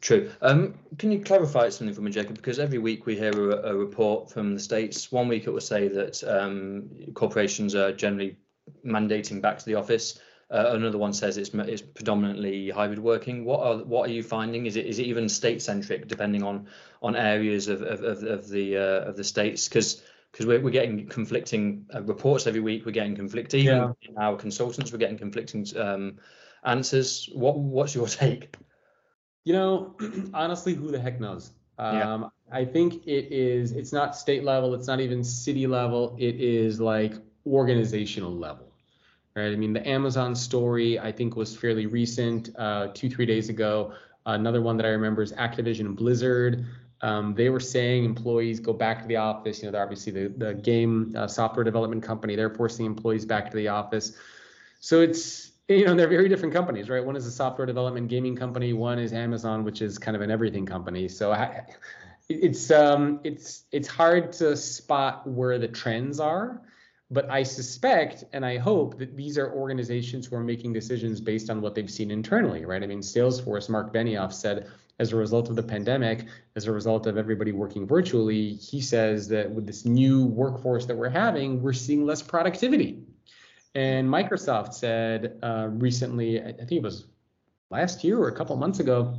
[0.00, 0.30] true.
[0.42, 2.36] Um, can you clarify something for me, Jacob?
[2.36, 5.10] Because every week we hear a, a report from the states.
[5.10, 8.36] One week it will say that um, corporations are generally
[8.84, 10.18] mandating back to the office.
[10.50, 13.44] Uh, another one says it's it's predominantly hybrid working.
[13.44, 14.66] What are what are you finding?
[14.66, 16.66] Is it is it even state centric, depending on
[17.00, 19.68] on areas of of, of, of the uh, of the states?
[19.68, 22.84] Because because we're, we're getting conflicting uh, reports every week.
[22.84, 23.64] We're getting conflicting.
[23.64, 23.92] Yeah.
[24.18, 26.18] Our consultants we're getting conflicting um,
[26.64, 27.28] answers.
[27.32, 28.56] What what's your take?
[29.44, 29.96] You know,
[30.34, 31.52] honestly, who the heck knows?
[31.78, 32.28] Um, yeah.
[32.50, 33.70] I think it is.
[33.70, 34.74] It's not state level.
[34.74, 36.16] It's not even city level.
[36.18, 37.14] It is like
[37.46, 38.69] organizational level
[39.34, 39.52] right?
[39.52, 43.92] I mean, the Amazon story I think was fairly recent, uh, two three days ago.
[44.26, 46.66] Another one that I remember is Activision and Blizzard.
[47.02, 49.60] Um, they were saying employees go back to the office.
[49.60, 52.36] You know, they're obviously the the game uh, software development company.
[52.36, 54.16] They're forcing employees back to the office.
[54.80, 57.04] So it's you know they're very different companies, right?
[57.04, 58.72] One is a software development gaming company.
[58.72, 61.08] One is Amazon, which is kind of an everything company.
[61.08, 61.64] So I,
[62.28, 66.60] it's um it's it's hard to spot where the trends are
[67.10, 71.50] but I suspect and I hope that these are organizations who are making decisions based
[71.50, 72.82] on what they've seen internally, right?
[72.82, 74.68] I mean, Salesforce, Marc Benioff said,
[75.00, 79.28] as a result of the pandemic, as a result of everybody working virtually, he says
[79.28, 83.02] that with this new workforce that we're having, we're seeing less productivity.
[83.74, 87.06] And Microsoft said uh, recently, I think it was
[87.70, 89.14] last year or a couple months ago,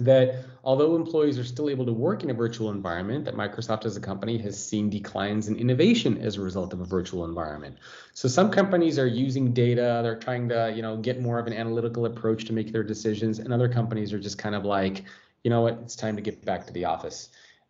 [0.00, 3.96] that although employees are still able to work in a virtual environment, that Microsoft as
[3.96, 7.76] a company has seen declines in innovation as a result of a virtual environment.
[8.12, 11.52] So some companies are using data, they're trying to, you know, get more of an
[11.52, 15.04] analytical approach to make their decisions, and other companies are just kind of like,
[15.44, 17.28] you know what, it's time to get back to the office.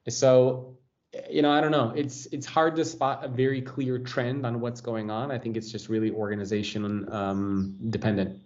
[0.09, 0.79] So,
[1.31, 1.93] you know, I don't know.
[1.95, 5.31] It's it's hard to spot a very clear trend on what's going on.
[5.31, 8.41] I think it's just really organization um, dependent.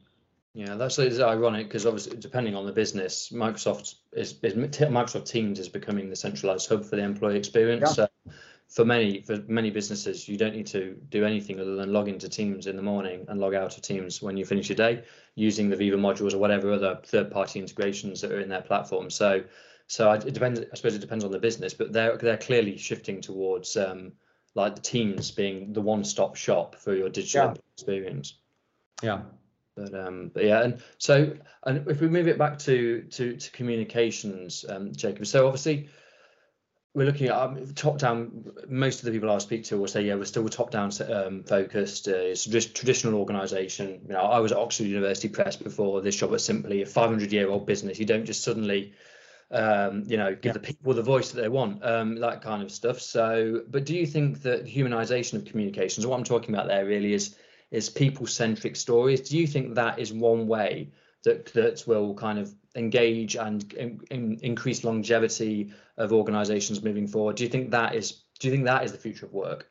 [0.59, 5.61] Yeah, that's it's ironic because obviously, depending on the business, Microsoft is, is, Microsoft Teams
[5.61, 7.97] is becoming the centralized hub for the employee experience.
[7.97, 8.07] Yeah.
[8.27, 8.33] So
[8.68, 12.29] for many for many businesses, you don't need to do anything other than log into
[12.29, 15.05] Teams in the morning and log out of Teams when you finish your day
[15.37, 19.11] using the Viva modules or whatever other third-party integrations that are in their platform.
[19.11, 19.44] So,
[19.87, 20.59] so it depends.
[20.61, 24.11] I suppose it depends on the business, but they're they're clearly shifting towards um,
[24.57, 27.61] like the Teams being the one-stop shop for your digital yeah.
[27.77, 28.38] experience.
[29.05, 29.21] Yeah.
[29.78, 33.50] But um, but yeah, and so and if we move it back to to to
[33.52, 35.26] communications, um, Jacob.
[35.26, 35.88] So obviously
[36.94, 38.44] we're looking at um, top down.
[38.66, 41.44] Most of the people I speak to will say, yeah, we're still top down um,
[41.44, 42.08] focused.
[42.08, 44.00] Uh, it's just traditional organisation.
[44.06, 47.30] You know, I was at Oxford University Press before this job at Simply, a 500
[47.30, 48.00] year old business.
[48.00, 48.94] You don't just suddenly,
[49.52, 50.52] um, you know, give yeah.
[50.54, 53.00] the people the voice that they want, um, that kind of stuff.
[53.00, 57.12] So, but do you think that humanisation of communications, what I'm talking about there really
[57.12, 57.36] is
[57.70, 59.20] is people centric stories?
[59.20, 60.92] Do you think that is one way
[61.24, 67.37] that that will kind of engage and in, in, increase longevity of organizations moving forward?
[67.37, 69.68] Do you think that is do you think that is the future of work?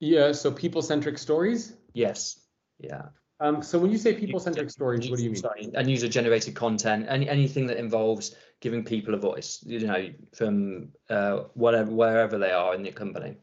[0.00, 1.74] Yeah so people centric stories?
[1.92, 2.40] Yes.
[2.78, 3.06] Yeah.
[3.40, 5.40] Um, so when you say people centric stories what do you mean?
[5.40, 10.08] Sorry, and user generated content any anything that involves giving people a voice you know
[10.32, 13.36] from uh, whatever wherever they are in the company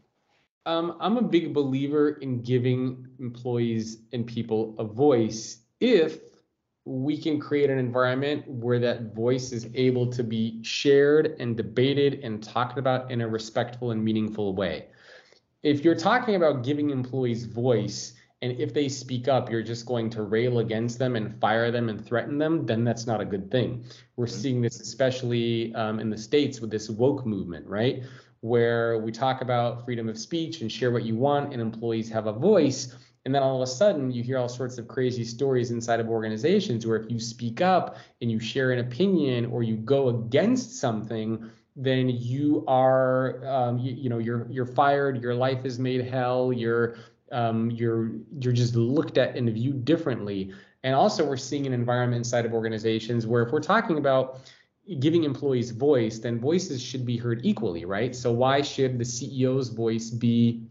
[0.66, 6.20] um, i'm a big believer in giving employees and people a voice if
[6.86, 12.20] we can create an environment where that voice is able to be shared and debated
[12.24, 14.88] and talked about in a respectful and meaningful way.
[15.62, 20.10] If you're talking about giving employees voice, and if they speak up, you're just going
[20.12, 23.52] to rail against them and fire them and threaten them, then that's not a good
[23.52, 23.86] thing.
[24.16, 24.42] We're mm-hmm.
[24.42, 28.02] seeing this especially um, in the States with this woke movement, right?
[28.42, 32.28] Where we talk about freedom of speech and share what you want, and employees have
[32.28, 35.70] a voice and then all of a sudden, you hear all sorts of crazy stories
[35.70, 39.78] inside of organizations where if you speak up and you share an opinion or you
[39.78, 45.22] go against something, then you are, um, you, you, know, you're you're fired.
[45.22, 46.52] Your life is made hell.
[46.52, 46.96] You're
[47.32, 50.52] um, you're you're just looked at and viewed differently.
[50.84, 54.40] And also, we're seeing an environment inside of organizations where if we're talking about
[55.00, 58.16] giving employees voice, then voices should be heard equally, right?
[58.16, 60.68] So why should the CEO's voice be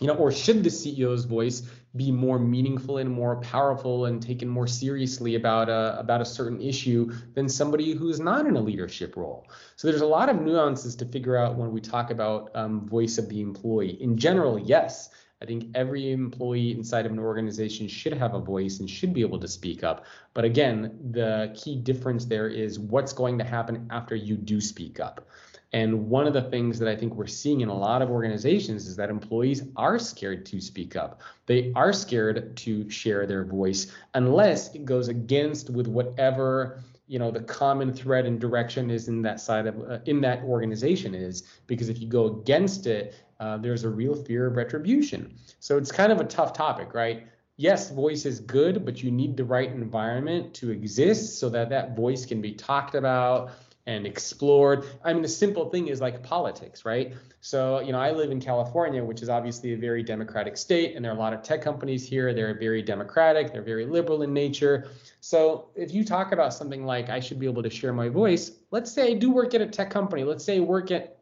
[0.00, 1.62] you know, or should the CEO's voice
[1.96, 6.60] be more meaningful and more powerful and taken more seriously about a about a certain
[6.60, 9.46] issue than somebody who's not in a leadership role?
[9.76, 13.18] So there's a lot of nuances to figure out when we talk about um, voice
[13.18, 14.00] of the employee.
[14.00, 18.80] In general, yes, I think every employee inside of an organization should have a voice
[18.80, 20.04] and should be able to speak up.
[20.34, 24.98] But again, the key difference there is what's going to happen after you do speak
[24.98, 25.28] up.
[25.72, 28.86] And one of the things that I think we're seeing in a lot of organizations
[28.86, 31.20] is that employees are scared to speak up.
[31.46, 37.30] They are scared to share their voice unless it goes against with whatever you know
[37.30, 41.42] the common thread and direction is in that side of uh, in that organization is
[41.66, 45.92] because if you go against it uh, there's a real fear of retribution so it's
[45.92, 49.70] kind of a tough topic right yes voice is good but you need the right
[49.70, 53.50] environment to exist so that that voice can be talked about
[53.88, 54.84] and explored.
[55.02, 57.14] I mean, the simple thing is like politics, right?
[57.40, 61.02] So, you know, I live in California, which is obviously a very democratic state, and
[61.02, 62.34] there are a lot of tech companies here.
[62.34, 64.90] They're very democratic, they're very liberal in nature.
[65.20, 68.50] So, if you talk about something like I should be able to share my voice,
[68.70, 71.17] let's say I do work at a tech company, let's say I work at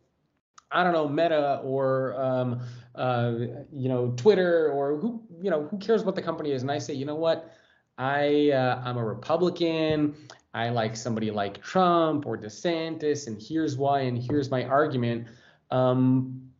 [0.76, 2.60] I don't know, Meta or um,
[2.94, 3.32] uh,
[3.72, 6.60] you know, Twitter or who, you know, who cares what the company is?
[6.60, 7.50] And I say, you know what?
[7.96, 10.14] I uh, I'm a Republican.
[10.52, 15.28] I like somebody like Trump or DeSantis, and here's why, and here's my argument.
[15.70, 16.50] Um,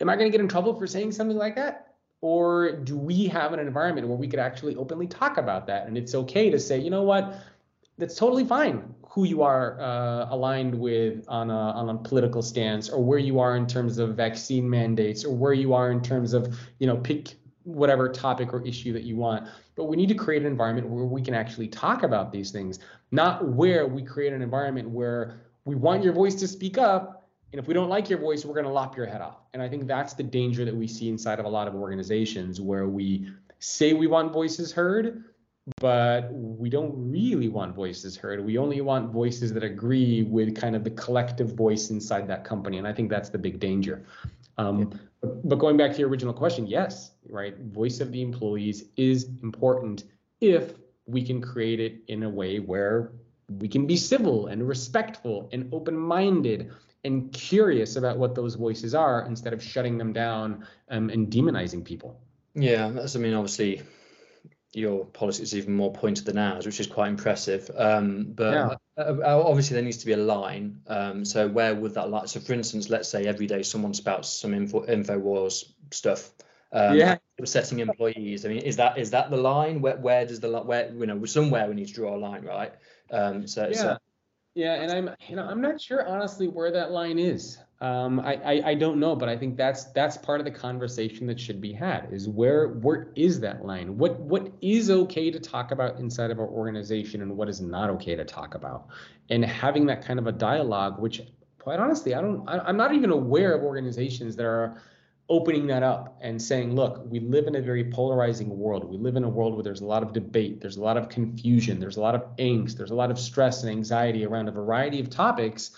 [0.00, 1.94] am I going to get in trouble for saying something like that?
[2.22, 5.86] Or do we have an environment where we could actually openly talk about that?
[5.86, 7.36] And it's okay to say, you know what,
[8.02, 12.88] that's totally fine who you are uh, aligned with on a, on a political stance
[12.88, 16.32] or where you are in terms of vaccine mandates or where you are in terms
[16.32, 19.46] of, you know, pick whatever topic or issue that you want.
[19.76, 22.80] But we need to create an environment where we can actually talk about these things,
[23.12, 27.28] not where we create an environment where we want your voice to speak up.
[27.52, 29.42] And if we don't like your voice, we're going to lop your head off.
[29.52, 32.60] And I think that's the danger that we see inside of a lot of organizations
[32.60, 35.22] where we say we want voices heard,
[35.80, 38.44] but we don't really want voices heard.
[38.44, 42.78] We only want voices that agree with kind of the collective voice inside that company.
[42.78, 44.04] And I think that's the big danger.
[44.58, 44.90] Um,
[45.22, 45.30] yeah.
[45.44, 47.56] But going back to your original question, yes, right?
[47.58, 50.04] Voice of the employees is important
[50.40, 50.74] if
[51.06, 53.12] we can create it in a way where
[53.60, 56.72] we can be civil and respectful and open minded
[57.04, 61.84] and curious about what those voices are instead of shutting them down um, and demonizing
[61.84, 62.20] people.
[62.54, 63.82] Yeah, that's, I mean, obviously,
[64.72, 67.70] your policy is even more pointed than ours, which is quite impressive.
[67.74, 68.76] Um, but yeah.
[68.96, 70.80] Uh, uh, obviously, there needs to be a line.
[70.86, 72.26] Um, so where would that line?
[72.26, 76.30] So, for instance, let's say every day someone spouts some info Infowars stuff.
[76.72, 77.16] Um, yeah.
[77.44, 78.44] Setting employees.
[78.44, 79.80] I mean, is that is that the line?
[79.80, 82.44] Where where does the line where you know somewhere we need to draw a line,
[82.44, 82.72] right?
[83.10, 83.76] Um, so yeah.
[83.76, 83.98] So,
[84.54, 87.58] yeah, and I'm you know I'm not sure honestly where that line is.
[87.80, 91.26] Um, I, I, I don't know, but I think that's that's part of the conversation
[91.26, 92.08] that should be had.
[92.12, 93.98] Is where where is that line?
[93.98, 97.90] What what is okay to talk about inside of our organization, and what is not
[97.90, 98.86] okay to talk about?
[99.30, 101.22] And having that kind of a dialogue, which
[101.58, 104.80] quite honestly, I don't, I, I'm not even aware of organizations that are
[105.32, 108.84] opening that up and saying, look, we live in a very polarizing world.
[108.84, 111.08] We live in a world where there's a lot of debate, there's a lot of
[111.08, 114.52] confusion, there's a lot of angst, there's a lot of stress and anxiety around a
[114.52, 115.70] variety of topics.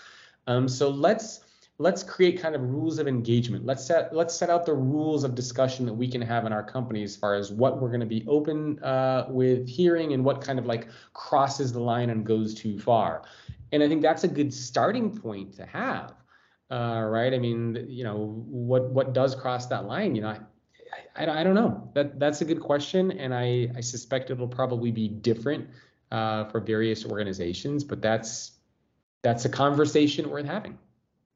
[0.45, 1.39] Um, so let's
[1.77, 3.65] let's create kind of rules of engagement.
[3.65, 6.63] Let's set let's set out the rules of discussion that we can have in our
[6.63, 10.41] company as far as what we're going to be open uh, with hearing and what
[10.41, 13.23] kind of like crosses the line and goes too far.
[13.71, 16.13] And I think that's a good starting point to have,
[16.71, 17.33] uh, right?
[17.33, 20.15] I mean, you know, what what does cross that line?
[20.15, 21.89] You know, I, I, I don't know.
[21.93, 25.69] That that's a good question, and I I suspect it'll probably be different
[26.11, 28.53] uh, for various organizations, but that's
[29.21, 30.77] that's a conversation worth having.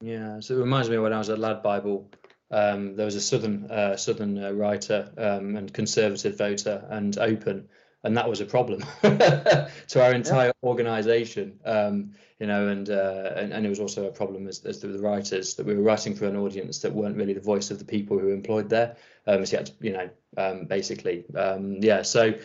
[0.01, 2.09] Yeah, so it reminds me when I was at Lad Bible.
[2.51, 7.69] Um, there was a southern uh, southern uh, writer um, and conservative voter and open,
[8.03, 10.51] and that was a problem to our entire yeah.
[10.63, 11.59] organisation.
[11.65, 14.87] Um, you know, and, uh, and and it was also a problem as, as the,
[14.87, 17.79] the writers that we were writing for an audience that weren't really the voice of
[17.79, 18.95] the people who were employed there.
[19.27, 22.03] Um, so you, to, you know, um, basically, um, yeah.
[22.03, 22.35] So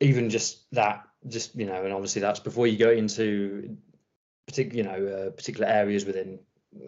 [0.00, 3.76] even just that, just you know, and obviously that's before you go into
[4.48, 6.38] particular you know uh, particular areas within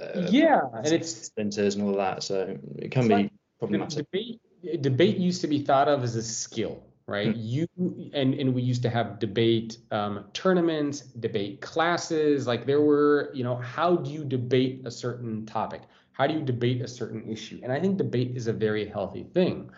[0.01, 4.41] uh, yeah and it's centers and all that so it can be like problematic debate,
[4.81, 7.35] debate used to be thought of as a skill right?
[7.35, 7.41] Hmm.
[7.41, 7.67] you
[8.15, 13.45] and and we used to have debate um, tournaments debate classes like there were you
[13.45, 15.83] know how do you debate a certain topic?
[16.13, 17.61] How do you debate a certain issue?
[17.63, 19.71] And i think debate is a very healthy thing.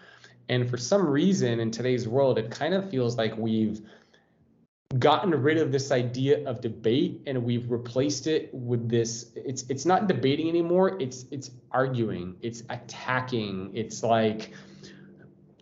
[0.48, 3.80] And for some reason in today's world it kind of feels like we've
[4.98, 9.86] gotten rid of this idea of debate and we've replaced it with this it's it's
[9.86, 14.52] not debating anymore it's it's arguing it's attacking it's like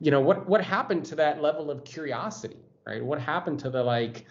[0.01, 3.05] you know what what happened to that level of curiosity right?
[3.05, 4.25] What happened to the like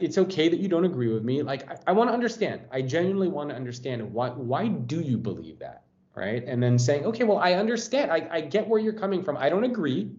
[0.00, 1.42] it's okay that you don't agree with me.
[1.42, 2.62] Like i, I want to understand.
[2.72, 6.42] I genuinely want to understand why why do you believe that right?
[6.46, 8.10] And then saying okay well i understand.
[8.10, 9.36] I, I get where you're coming from.
[9.36, 10.12] I don't agree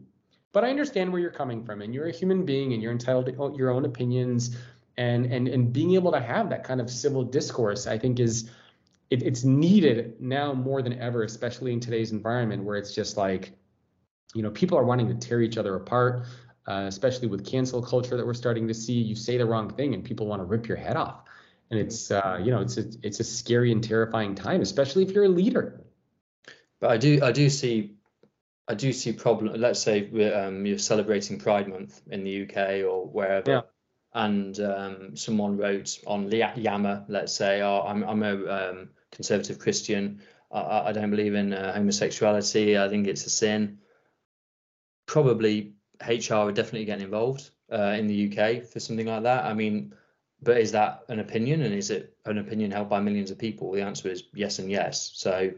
[0.51, 3.27] but I understand where you're coming from, and you're a human being, and you're entitled
[3.27, 4.57] to your own opinions,
[4.97, 8.49] and and and being able to have that kind of civil discourse, I think is
[9.11, 13.53] it, it's needed now more than ever, especially in today's environment where it's just like,
[14.33, 16.25] you know, people are wanting to tear each other apart,
[16.67, 18.93] uh, especially with cancel culture that we're starting to see.
[18.93, 21.23] You say the wrong thing, and people want to rip your head off,
[21.71, 25.11] and it's uh, you know, it's a, it's a scary and terrifying time, especially if
[25.11, 25.81] you're a leader.
[26.79, 27.95] But I do I do see
[28.67, 29.59] I do see problem.
[29.59, 33.61] Let's say um, you're celebrating Pride Month in the UK or wherever, yeah.
[34.13, 40.21] and um, someone wrote on Yammer, let's say, oh, I'm I'm a um, conservative Christian.
[40.51, 42.77] I, I don't believe in uh, homosexuality.
[42.77, 43.79] I think it's a sin.
[45.09, 45.73] Probably
[46.07, 49.43] HR are definitely getting involved uh, in the UK for something like that.
[49.43, 49.91] I mean,
[50.43, 53.71] but is that an opinion, and is it an opinion held by millions of people?
[53.71, 55.11] The answer is yes and yes.
[55.15, 55.49] So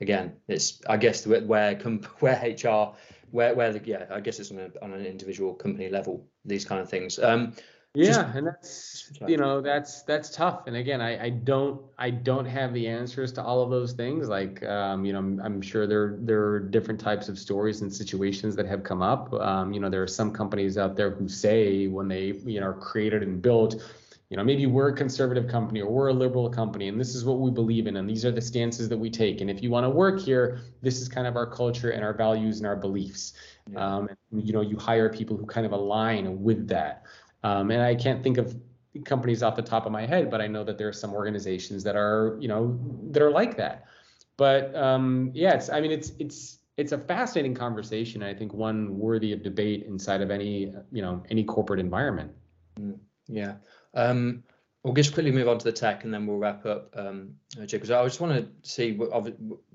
[0.00, 2.94] again, it's I guess where where, HR
[3.32, 6.64] where where the yeah I guess it's on, a, on an individual company level these
[6.64, 7.18] kind of things.
[7.18, 7.54] Um,
[7.94, 10.66] yeah, just, and that's you know that's that's tough.
[10.66, 14.28] And again, I, I don't I don't have the answers to all of those things.
[14.28, 17.92] Like um, you know, I'm, I'm sure there there are different types of stories and
[17.92, 19.32] situations that have come up.
[19.34, 22.66] Um, you know, there are some companies out there who say when they you know
[22.66, 23.82] are created and built
[24.30, 27.24] you know maybe we're a conservative company or we're a liberal company and this is
[27.24, 29.70] what we believe in and these are the stances that we take and if you
[29.70, 32.76] want to work here this is kind of our culture and our values and our
[32.76, 33.32] beliefs
[33.72, 33.84] yeah.
[33.84, 37.02] um, and, you know you hire people who kind of align with that
[37.42, 38.56] um, and i can't think of
[39.04, 41.84] companies off the top of my head but i know that there are some organizations
[41.84, 42.78] that are you know
[43.10, 43.86] that are like that.
[44.36, 48.98] But um, yeah it's i mean it's it's it's a fascinating conversation i think one
[48.98, 52.32] worthy of debate inside of any you know any corporate environment.
[52.78, 53.54] Mm, yeah.
[53.94, 54.42] Um,
[54.82, 57.90] we'll just quickly move on to the tech and then we'll wrap up, um, Because
[57.90, 58.98] I just want to see,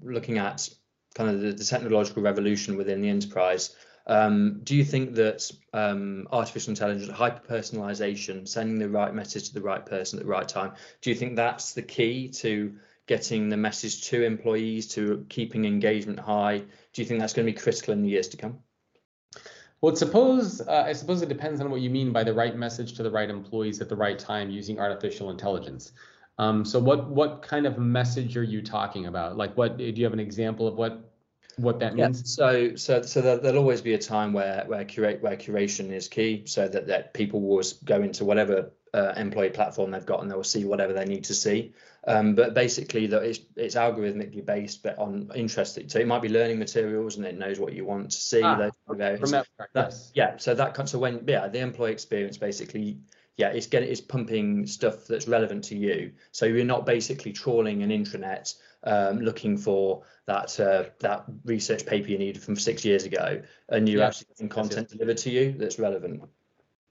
[0.01, 0.69] looking at
[1.13, 3.75] kind of the, the technological revolution within the enterprise,
[4.07, 9.61] um, do you think that um, artificial intelligence, hyper-personalization, sending the right message to the
[9.61, 12.75] right person at the right time, do you think that's the key to
[13.07, 16.59] getting the message to employees, to keeping engagement high?
[16.59, 18.59] Do you think that's going to be critical in the years to come?
[19.81, 22.93] Well, suppose uh, I suppose it depends on what you mean by the right message
[22.93, 25.91] to the right employees at the right time using artificial intelligence.
[26.37, 29.37] Um, so what what kind of message are you talking about?
[29.37, 31.14] Like, what do you have an example of what
[31.57, 32.21] what that means?
[32.21, 35.91] Yeah, so so so there, will always be a time where where curate where curation
[35.91, 40.21] is key, so that that people will go into whatever uh, employee platform they've got
[40.21, 41.73] and they'll see whatever they need to see.
[42.07, 45.79] Um, but basically, that it's it's algorithmically based, but on interest.
[45.87, 48.41] So it might be learning materials, and it knows what you want to see.
[48.43, 50.11] Ah, from that, yes.
[50.13, 50.37] Yeah.
[50.37, 50.87] So that kind.
[50.87, 52.99] so when yeah, the employee experience basically
[53.37, 56.13] yeah, it's getting it's pumping stuff that's relevant to you.
[56.31, 58.55] So you're not basically trawling an intranet
[58.85, 63.87] um, looking for that uh, that research paper you needed from six years ago, and
[63.87, 66.23] you're yeah, actually getting content delivered to you that's relevant.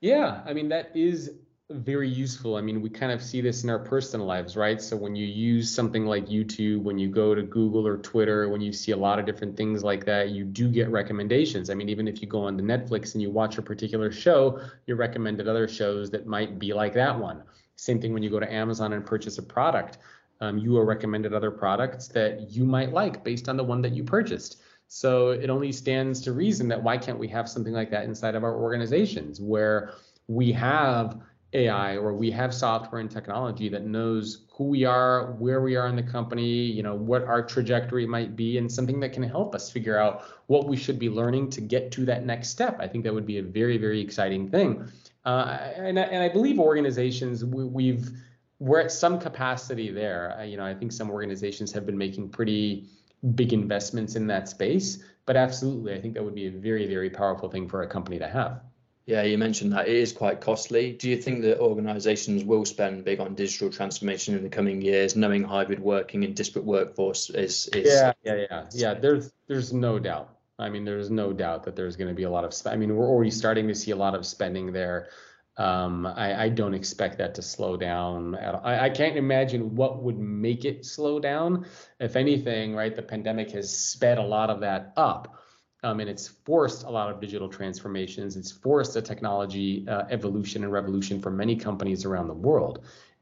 [0.01, 1.31] Yeah, I mean that is
[1.71, 2.57] very useful.
[2.57, 4.81] I mean, we kind of see this in our personal lives, right?
[4.81, 8.61] So when you use something like YouTube, when you go to Google or Twitter, when
[8.61, 11.71] you see a lot of different things like that, you do get recommendations.
[11.71, 14.61] I mean, even if you go on to Netflix and you watch a particular show,
[14.87, 17.43] you're recommended other shows that might be like that one.
[17.77, 19.99] Same thing when you go to Amazon and purchase a product.
[20.41, 23.93] Um, you are recommended other products that you might like based on the one that
[23.93, 24.63] you purchased.
[24.89, 28.35] So it only stands to reason that why can't we have something like that inside
[28.35, 29.95] of our organizations where
[30.29, 31.21] we have
[31.55, 35.87] AI or we have software and technology that knows who we are, where we are
[35.89, 39.55] in the company, you know, what our trajectory might be, and something that can help
[39.55, 42.77] us figure out what we should be learning to get to that next step.
[42.81, 44.89] I think that would be a very, very exciting thing.
[45.25, 48.11] Uh, and, and I believe organizations, we, we've,
[48.59, 50.37] we're at some capacity there.
[50.39, 52.89] Uh, you know, I think some organizations have been making pretty
[53.35, 57.11] big investments in that space, but absolutely, I think that would be a very, very
[57.11, 58.63] powerful thing for a company to have.
[59.07, 60.93] Yeah, you mentioned that it is quite costly.
[60.93, 65.15] Do you think that organisations will spend big on digital transformation in the coming years,
[65.15, 67.69] knowing hybrid working and disparate workforce is?
[67.69, 68.95] is yeah, yeah, yeah, yeah.
[68.95, 70.31] There's there's no doubt.
[70.59, 72.55] I mean, there's no doubt that there's going to be a lot of.
[72.67, 75.09] I mean, we're already starting to see a lot of spending there.
[75.57, 78.35] Um, I, I don't expect that to slow down.
[78.35, 81.67] I, I can't imagine what would make it slow down.
[82.01, 85.39] If anything, right, the pandemic has sped a lot of that up
[85.85, 88.37] um, and it's forced a lot of digital transformations.
[88.37, 92.81] It's forced a technology uh, evolution and revolution for many companies around the world.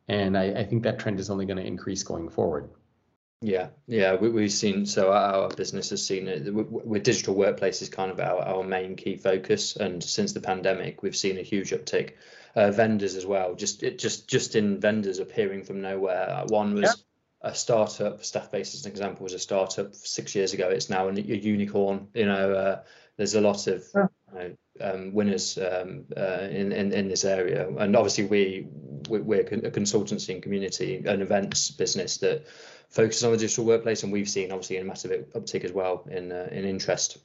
[0.09, 2.70] And I, I think that trend is only going to increase going forward.
[3.43, 7.88] Yeah, yeah, we, have seen so our business has seen it with digital workplace is
[7.88, 11.70] kind of our, our main key focus, and since the pandemic, we've seen a huge
[11.70, 12.12] uptick.
[12.55, 16.45] Uh, vendors as well, just it just just in vendors appearing from nowhere.
[16.49, 17.03] One was
[17.40, 20.68] a startup, Staffbase as an example, was a startup six years ago.
[20.68, 22.09] It's now a, a unicorn.
[22.14, 22.82] You know, uh,
[23.16, 23.82] there's a lot of
[24.33, 28.66] you know, um, winners um, uh, in, in in this area, and obviously we,
[29.09, 32.47] we are a consultancy and community and events business that
[32.89, 36.33] focuses on the digital workplace, and we've seen obviously a massive uptick as well in
[36.33, 37.18] uh, in interest.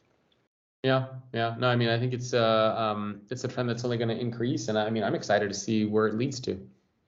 [0.84, 1.56] Yeah, yeah.
[1.58, 4.20] No, I mean, I think it's uh, um, it's a trend that's only going to
[4.20, 6.60] increase, and I mean, I'm excited to see where it leads to.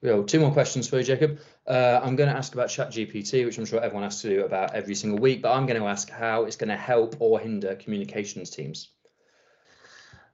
[0.02, 1.40] Well, two more questions for you, Jacob.
[1.66, 4.74] Uh, I'm going to ask about ChatGPT, which I'm sure everyone has to do about
[4.74, 7.74] every single week, but I'm going to ask how it's going to help or hinder
[7.74, 8.88] communications teams.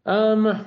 [0.07, 0.67] Um,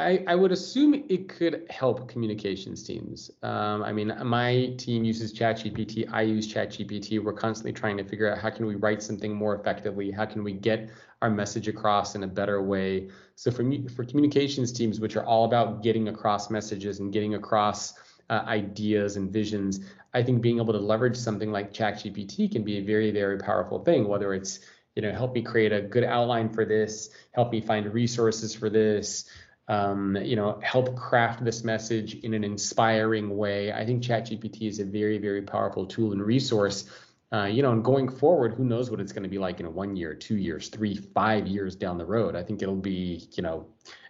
[0.00, 3.32] I, I would assume it could help communications teams.
[3.42, 6.08] Um, I mean, my team uses ChatGPT.
[6.12, 7.20] I use ChatGPT.
[7.20, 10.12] We're constantly trying to figure out how can we write something more effectively?
[10.12, 13.08] How can we get our message across in a better way?
[13.34, 17.34] So for me, for communications teams, which are all about getting across messages and getting
[17.34, 17.94] across
[18.30, 19.80] uh, ideas and visions,
[20.14, 23.82] I think being able to leverage something like ChatGPT can be a very, very powerful
[23.82, 24.06] thing.
[24.06, 24.60] Whether it's
[24.98, 28.68] you know, help me create a good outline for this, help me find resources for
[28.68, 29.24] this
[29.68, 33.72] um, you know, help craft this message in an inspiring way.
[33.72, 36.90] I think ChatGPT is a very, very powerful tool and resource.
[37.30, 39.74] Uh, you know, and going forward, who knows what it's going to be like in
[39.74, 42.34] one year, two years, three, five years down the road.
[42.34, 43.66] I think it'll be, you know,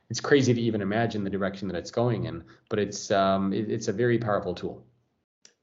[0.08, 3.68] it's crazy to even imagine the direction that it's going in, but it's um, it,
[3.68, 4.86] it's a very powerful tool.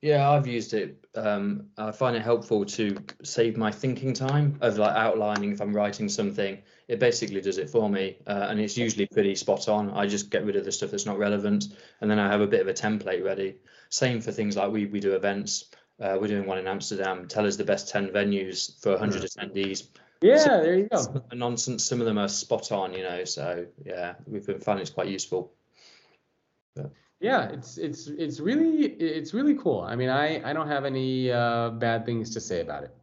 [0.05, 1.03] Yeah, I've used it.
[1.15, 5.75] Um, I find it helpful to save my thinking time of like outlining if I'm
[5.75, 6.59] writing something.
[6.87, 9.89] It basically does it for me, uh, and it's usually pretty spot on.
[9.89, 11.69] I just get rid of the stuff that's not relevant,
[12.01, 13.55] and then I have a bit of a template ready.
[13.89, 15.71] Same for things like we we do events.
[15.99, 17.27] Uh, we're doing one in Amsterdam.
[17.27, 19.87] Tell us the best ten venues for 100 attendees.
[20.21, 21.23] Yeah, there you go.
[21.33, 21.83] Nonsense.
[21.83, 23.23] Some of them are spot on, you know.
[23.23, 25.51] So yeah, we've been finding it's quite useful.
[26.75, 29.81] But yeah it's it's it's really it's really cool.
[29.81, 32.95] I mean i i don't have any uh, bad things to say about it.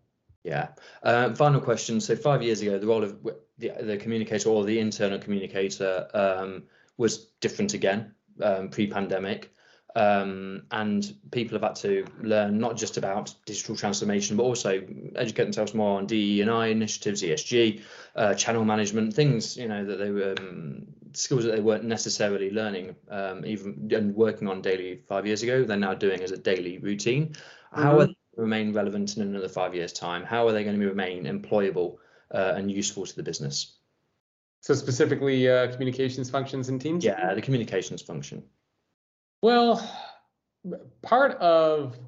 [0.44, 0.68] Yeah.
[1.04, 2.00] Um, final question.
[2.00, 3.16] So five years ago the role of
[3.58, 6.64] the, the communicator or the internal communicator um,
[6.96, 9.52] was different again um, pre-pandemic.
[9.94, 14.82] Um, and people have had to learn not just about digital transformation, but also
[15.16, 17.82] educate themselves more on DE and I initiatives, ESG,
[18.16, 22.50] uh, channel management, things you know that they were um, skills that they weren't necessarily
[22.50, 25.64] learning um, even and working on daily five years ago.
[25.64, 27.28] They're now doing as a daily routine.
[27.28, 27.82] Mm-hmm.
[27.82, 30.24] How are they remain relevant in another five years' time?
[30.24, 31.96] How are they going to remain employable
[32.30, 33.78] uh, and useful to the business?
[34.60, 37.04] So specifically, uh, communications functions and teams.
[37.04, 38.44] Yeah, the communications function.
[39.42, 39.82] Well,
[41.02, 41.98] part of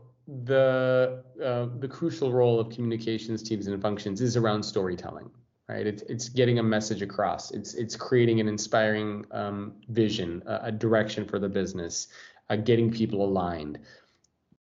[0.46, 5.30] the uh, the crucial role of communications teams and functions is around storytelling,
[5.68, 5.86] right?
[5.86, 7.50] It's it's getting a message across.
[7.50, 12.08] It's it's creating an inspiring um, vision, a, a, direction for the business,
[12.50, 13.78] uh, getting people aligned.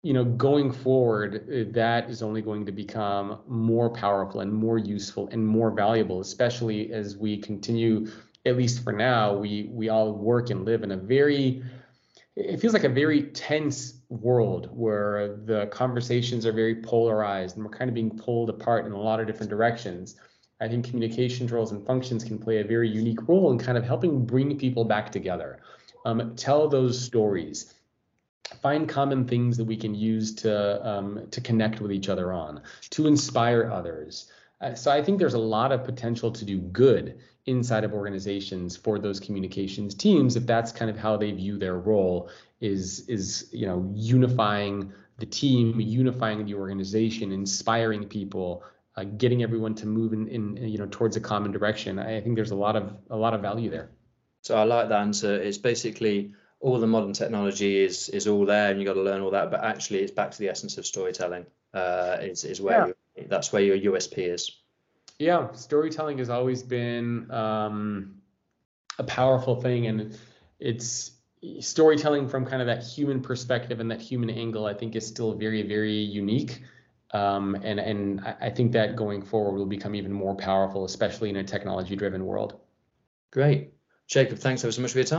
[0.03, 4.77] You know, going forward, uh, that is only going to become more powerful and more
[4.77, 8.07] useful and more valuable, especially as we continue.
[8.45, 11.63] At least for now, we we all work and live in a very
[12.35, 17.71] it feels like a very tense world where the conversations are very polarized and we're
[17.71, 20.15] kind of being pulled apart in a lot of different directions.
[20.63, 23.83] I think communications roles and functions can play a very unique role in kind of
[23.83, 25.59] helping bring people back together,
[26.05, 27.73] um, tell those stories,
[28.61, 32.61] find common things that we can use to um, to connect with each other on,
[32.91, 34.31] to inspire others.
[34.61, 38.77] Uh, so I think there's a lot of potential to do good inside of organizations
[38.77, 42.29] for those communications teams if that's kind of how they view their role
[42.61, 48.63] is is you know unifying the team unifying the organization inspiring people
[48.95, 52.35] uh, getting everyone to move in, in you know towards a common direction i think
[52.35, 53.89] there's a lot of a lot of value there
[54.41, 58.71] so i like that answer it's basically all the modern technology is is all there
[58.71, 60.85] and you got to learn all that but actually it's back to the essence of
[60.85, 63.23] storytelling uh, is, is where yeah.
[63.27, 64.63] that's where your usp is
[65.19, 68.15] yeah, storytelling has always been um,
[68.97, 70.17] a powerful thing, and
[70.59, 71.11] it's
[71.59, 74.65] storytelling from kind of that human perspective and that human angle.
[74.65, 76.61] I think is still very, very unique,
[77.13, 81.37] um, and and I think that going forward will become even more powerful, especially in
[81.37, 82.59] a technology-driven world.
[83.31, 83.73] Great,
[84.07, 84.39] Jacob.
[84.39, 85.11] Thanks ever so much for your time.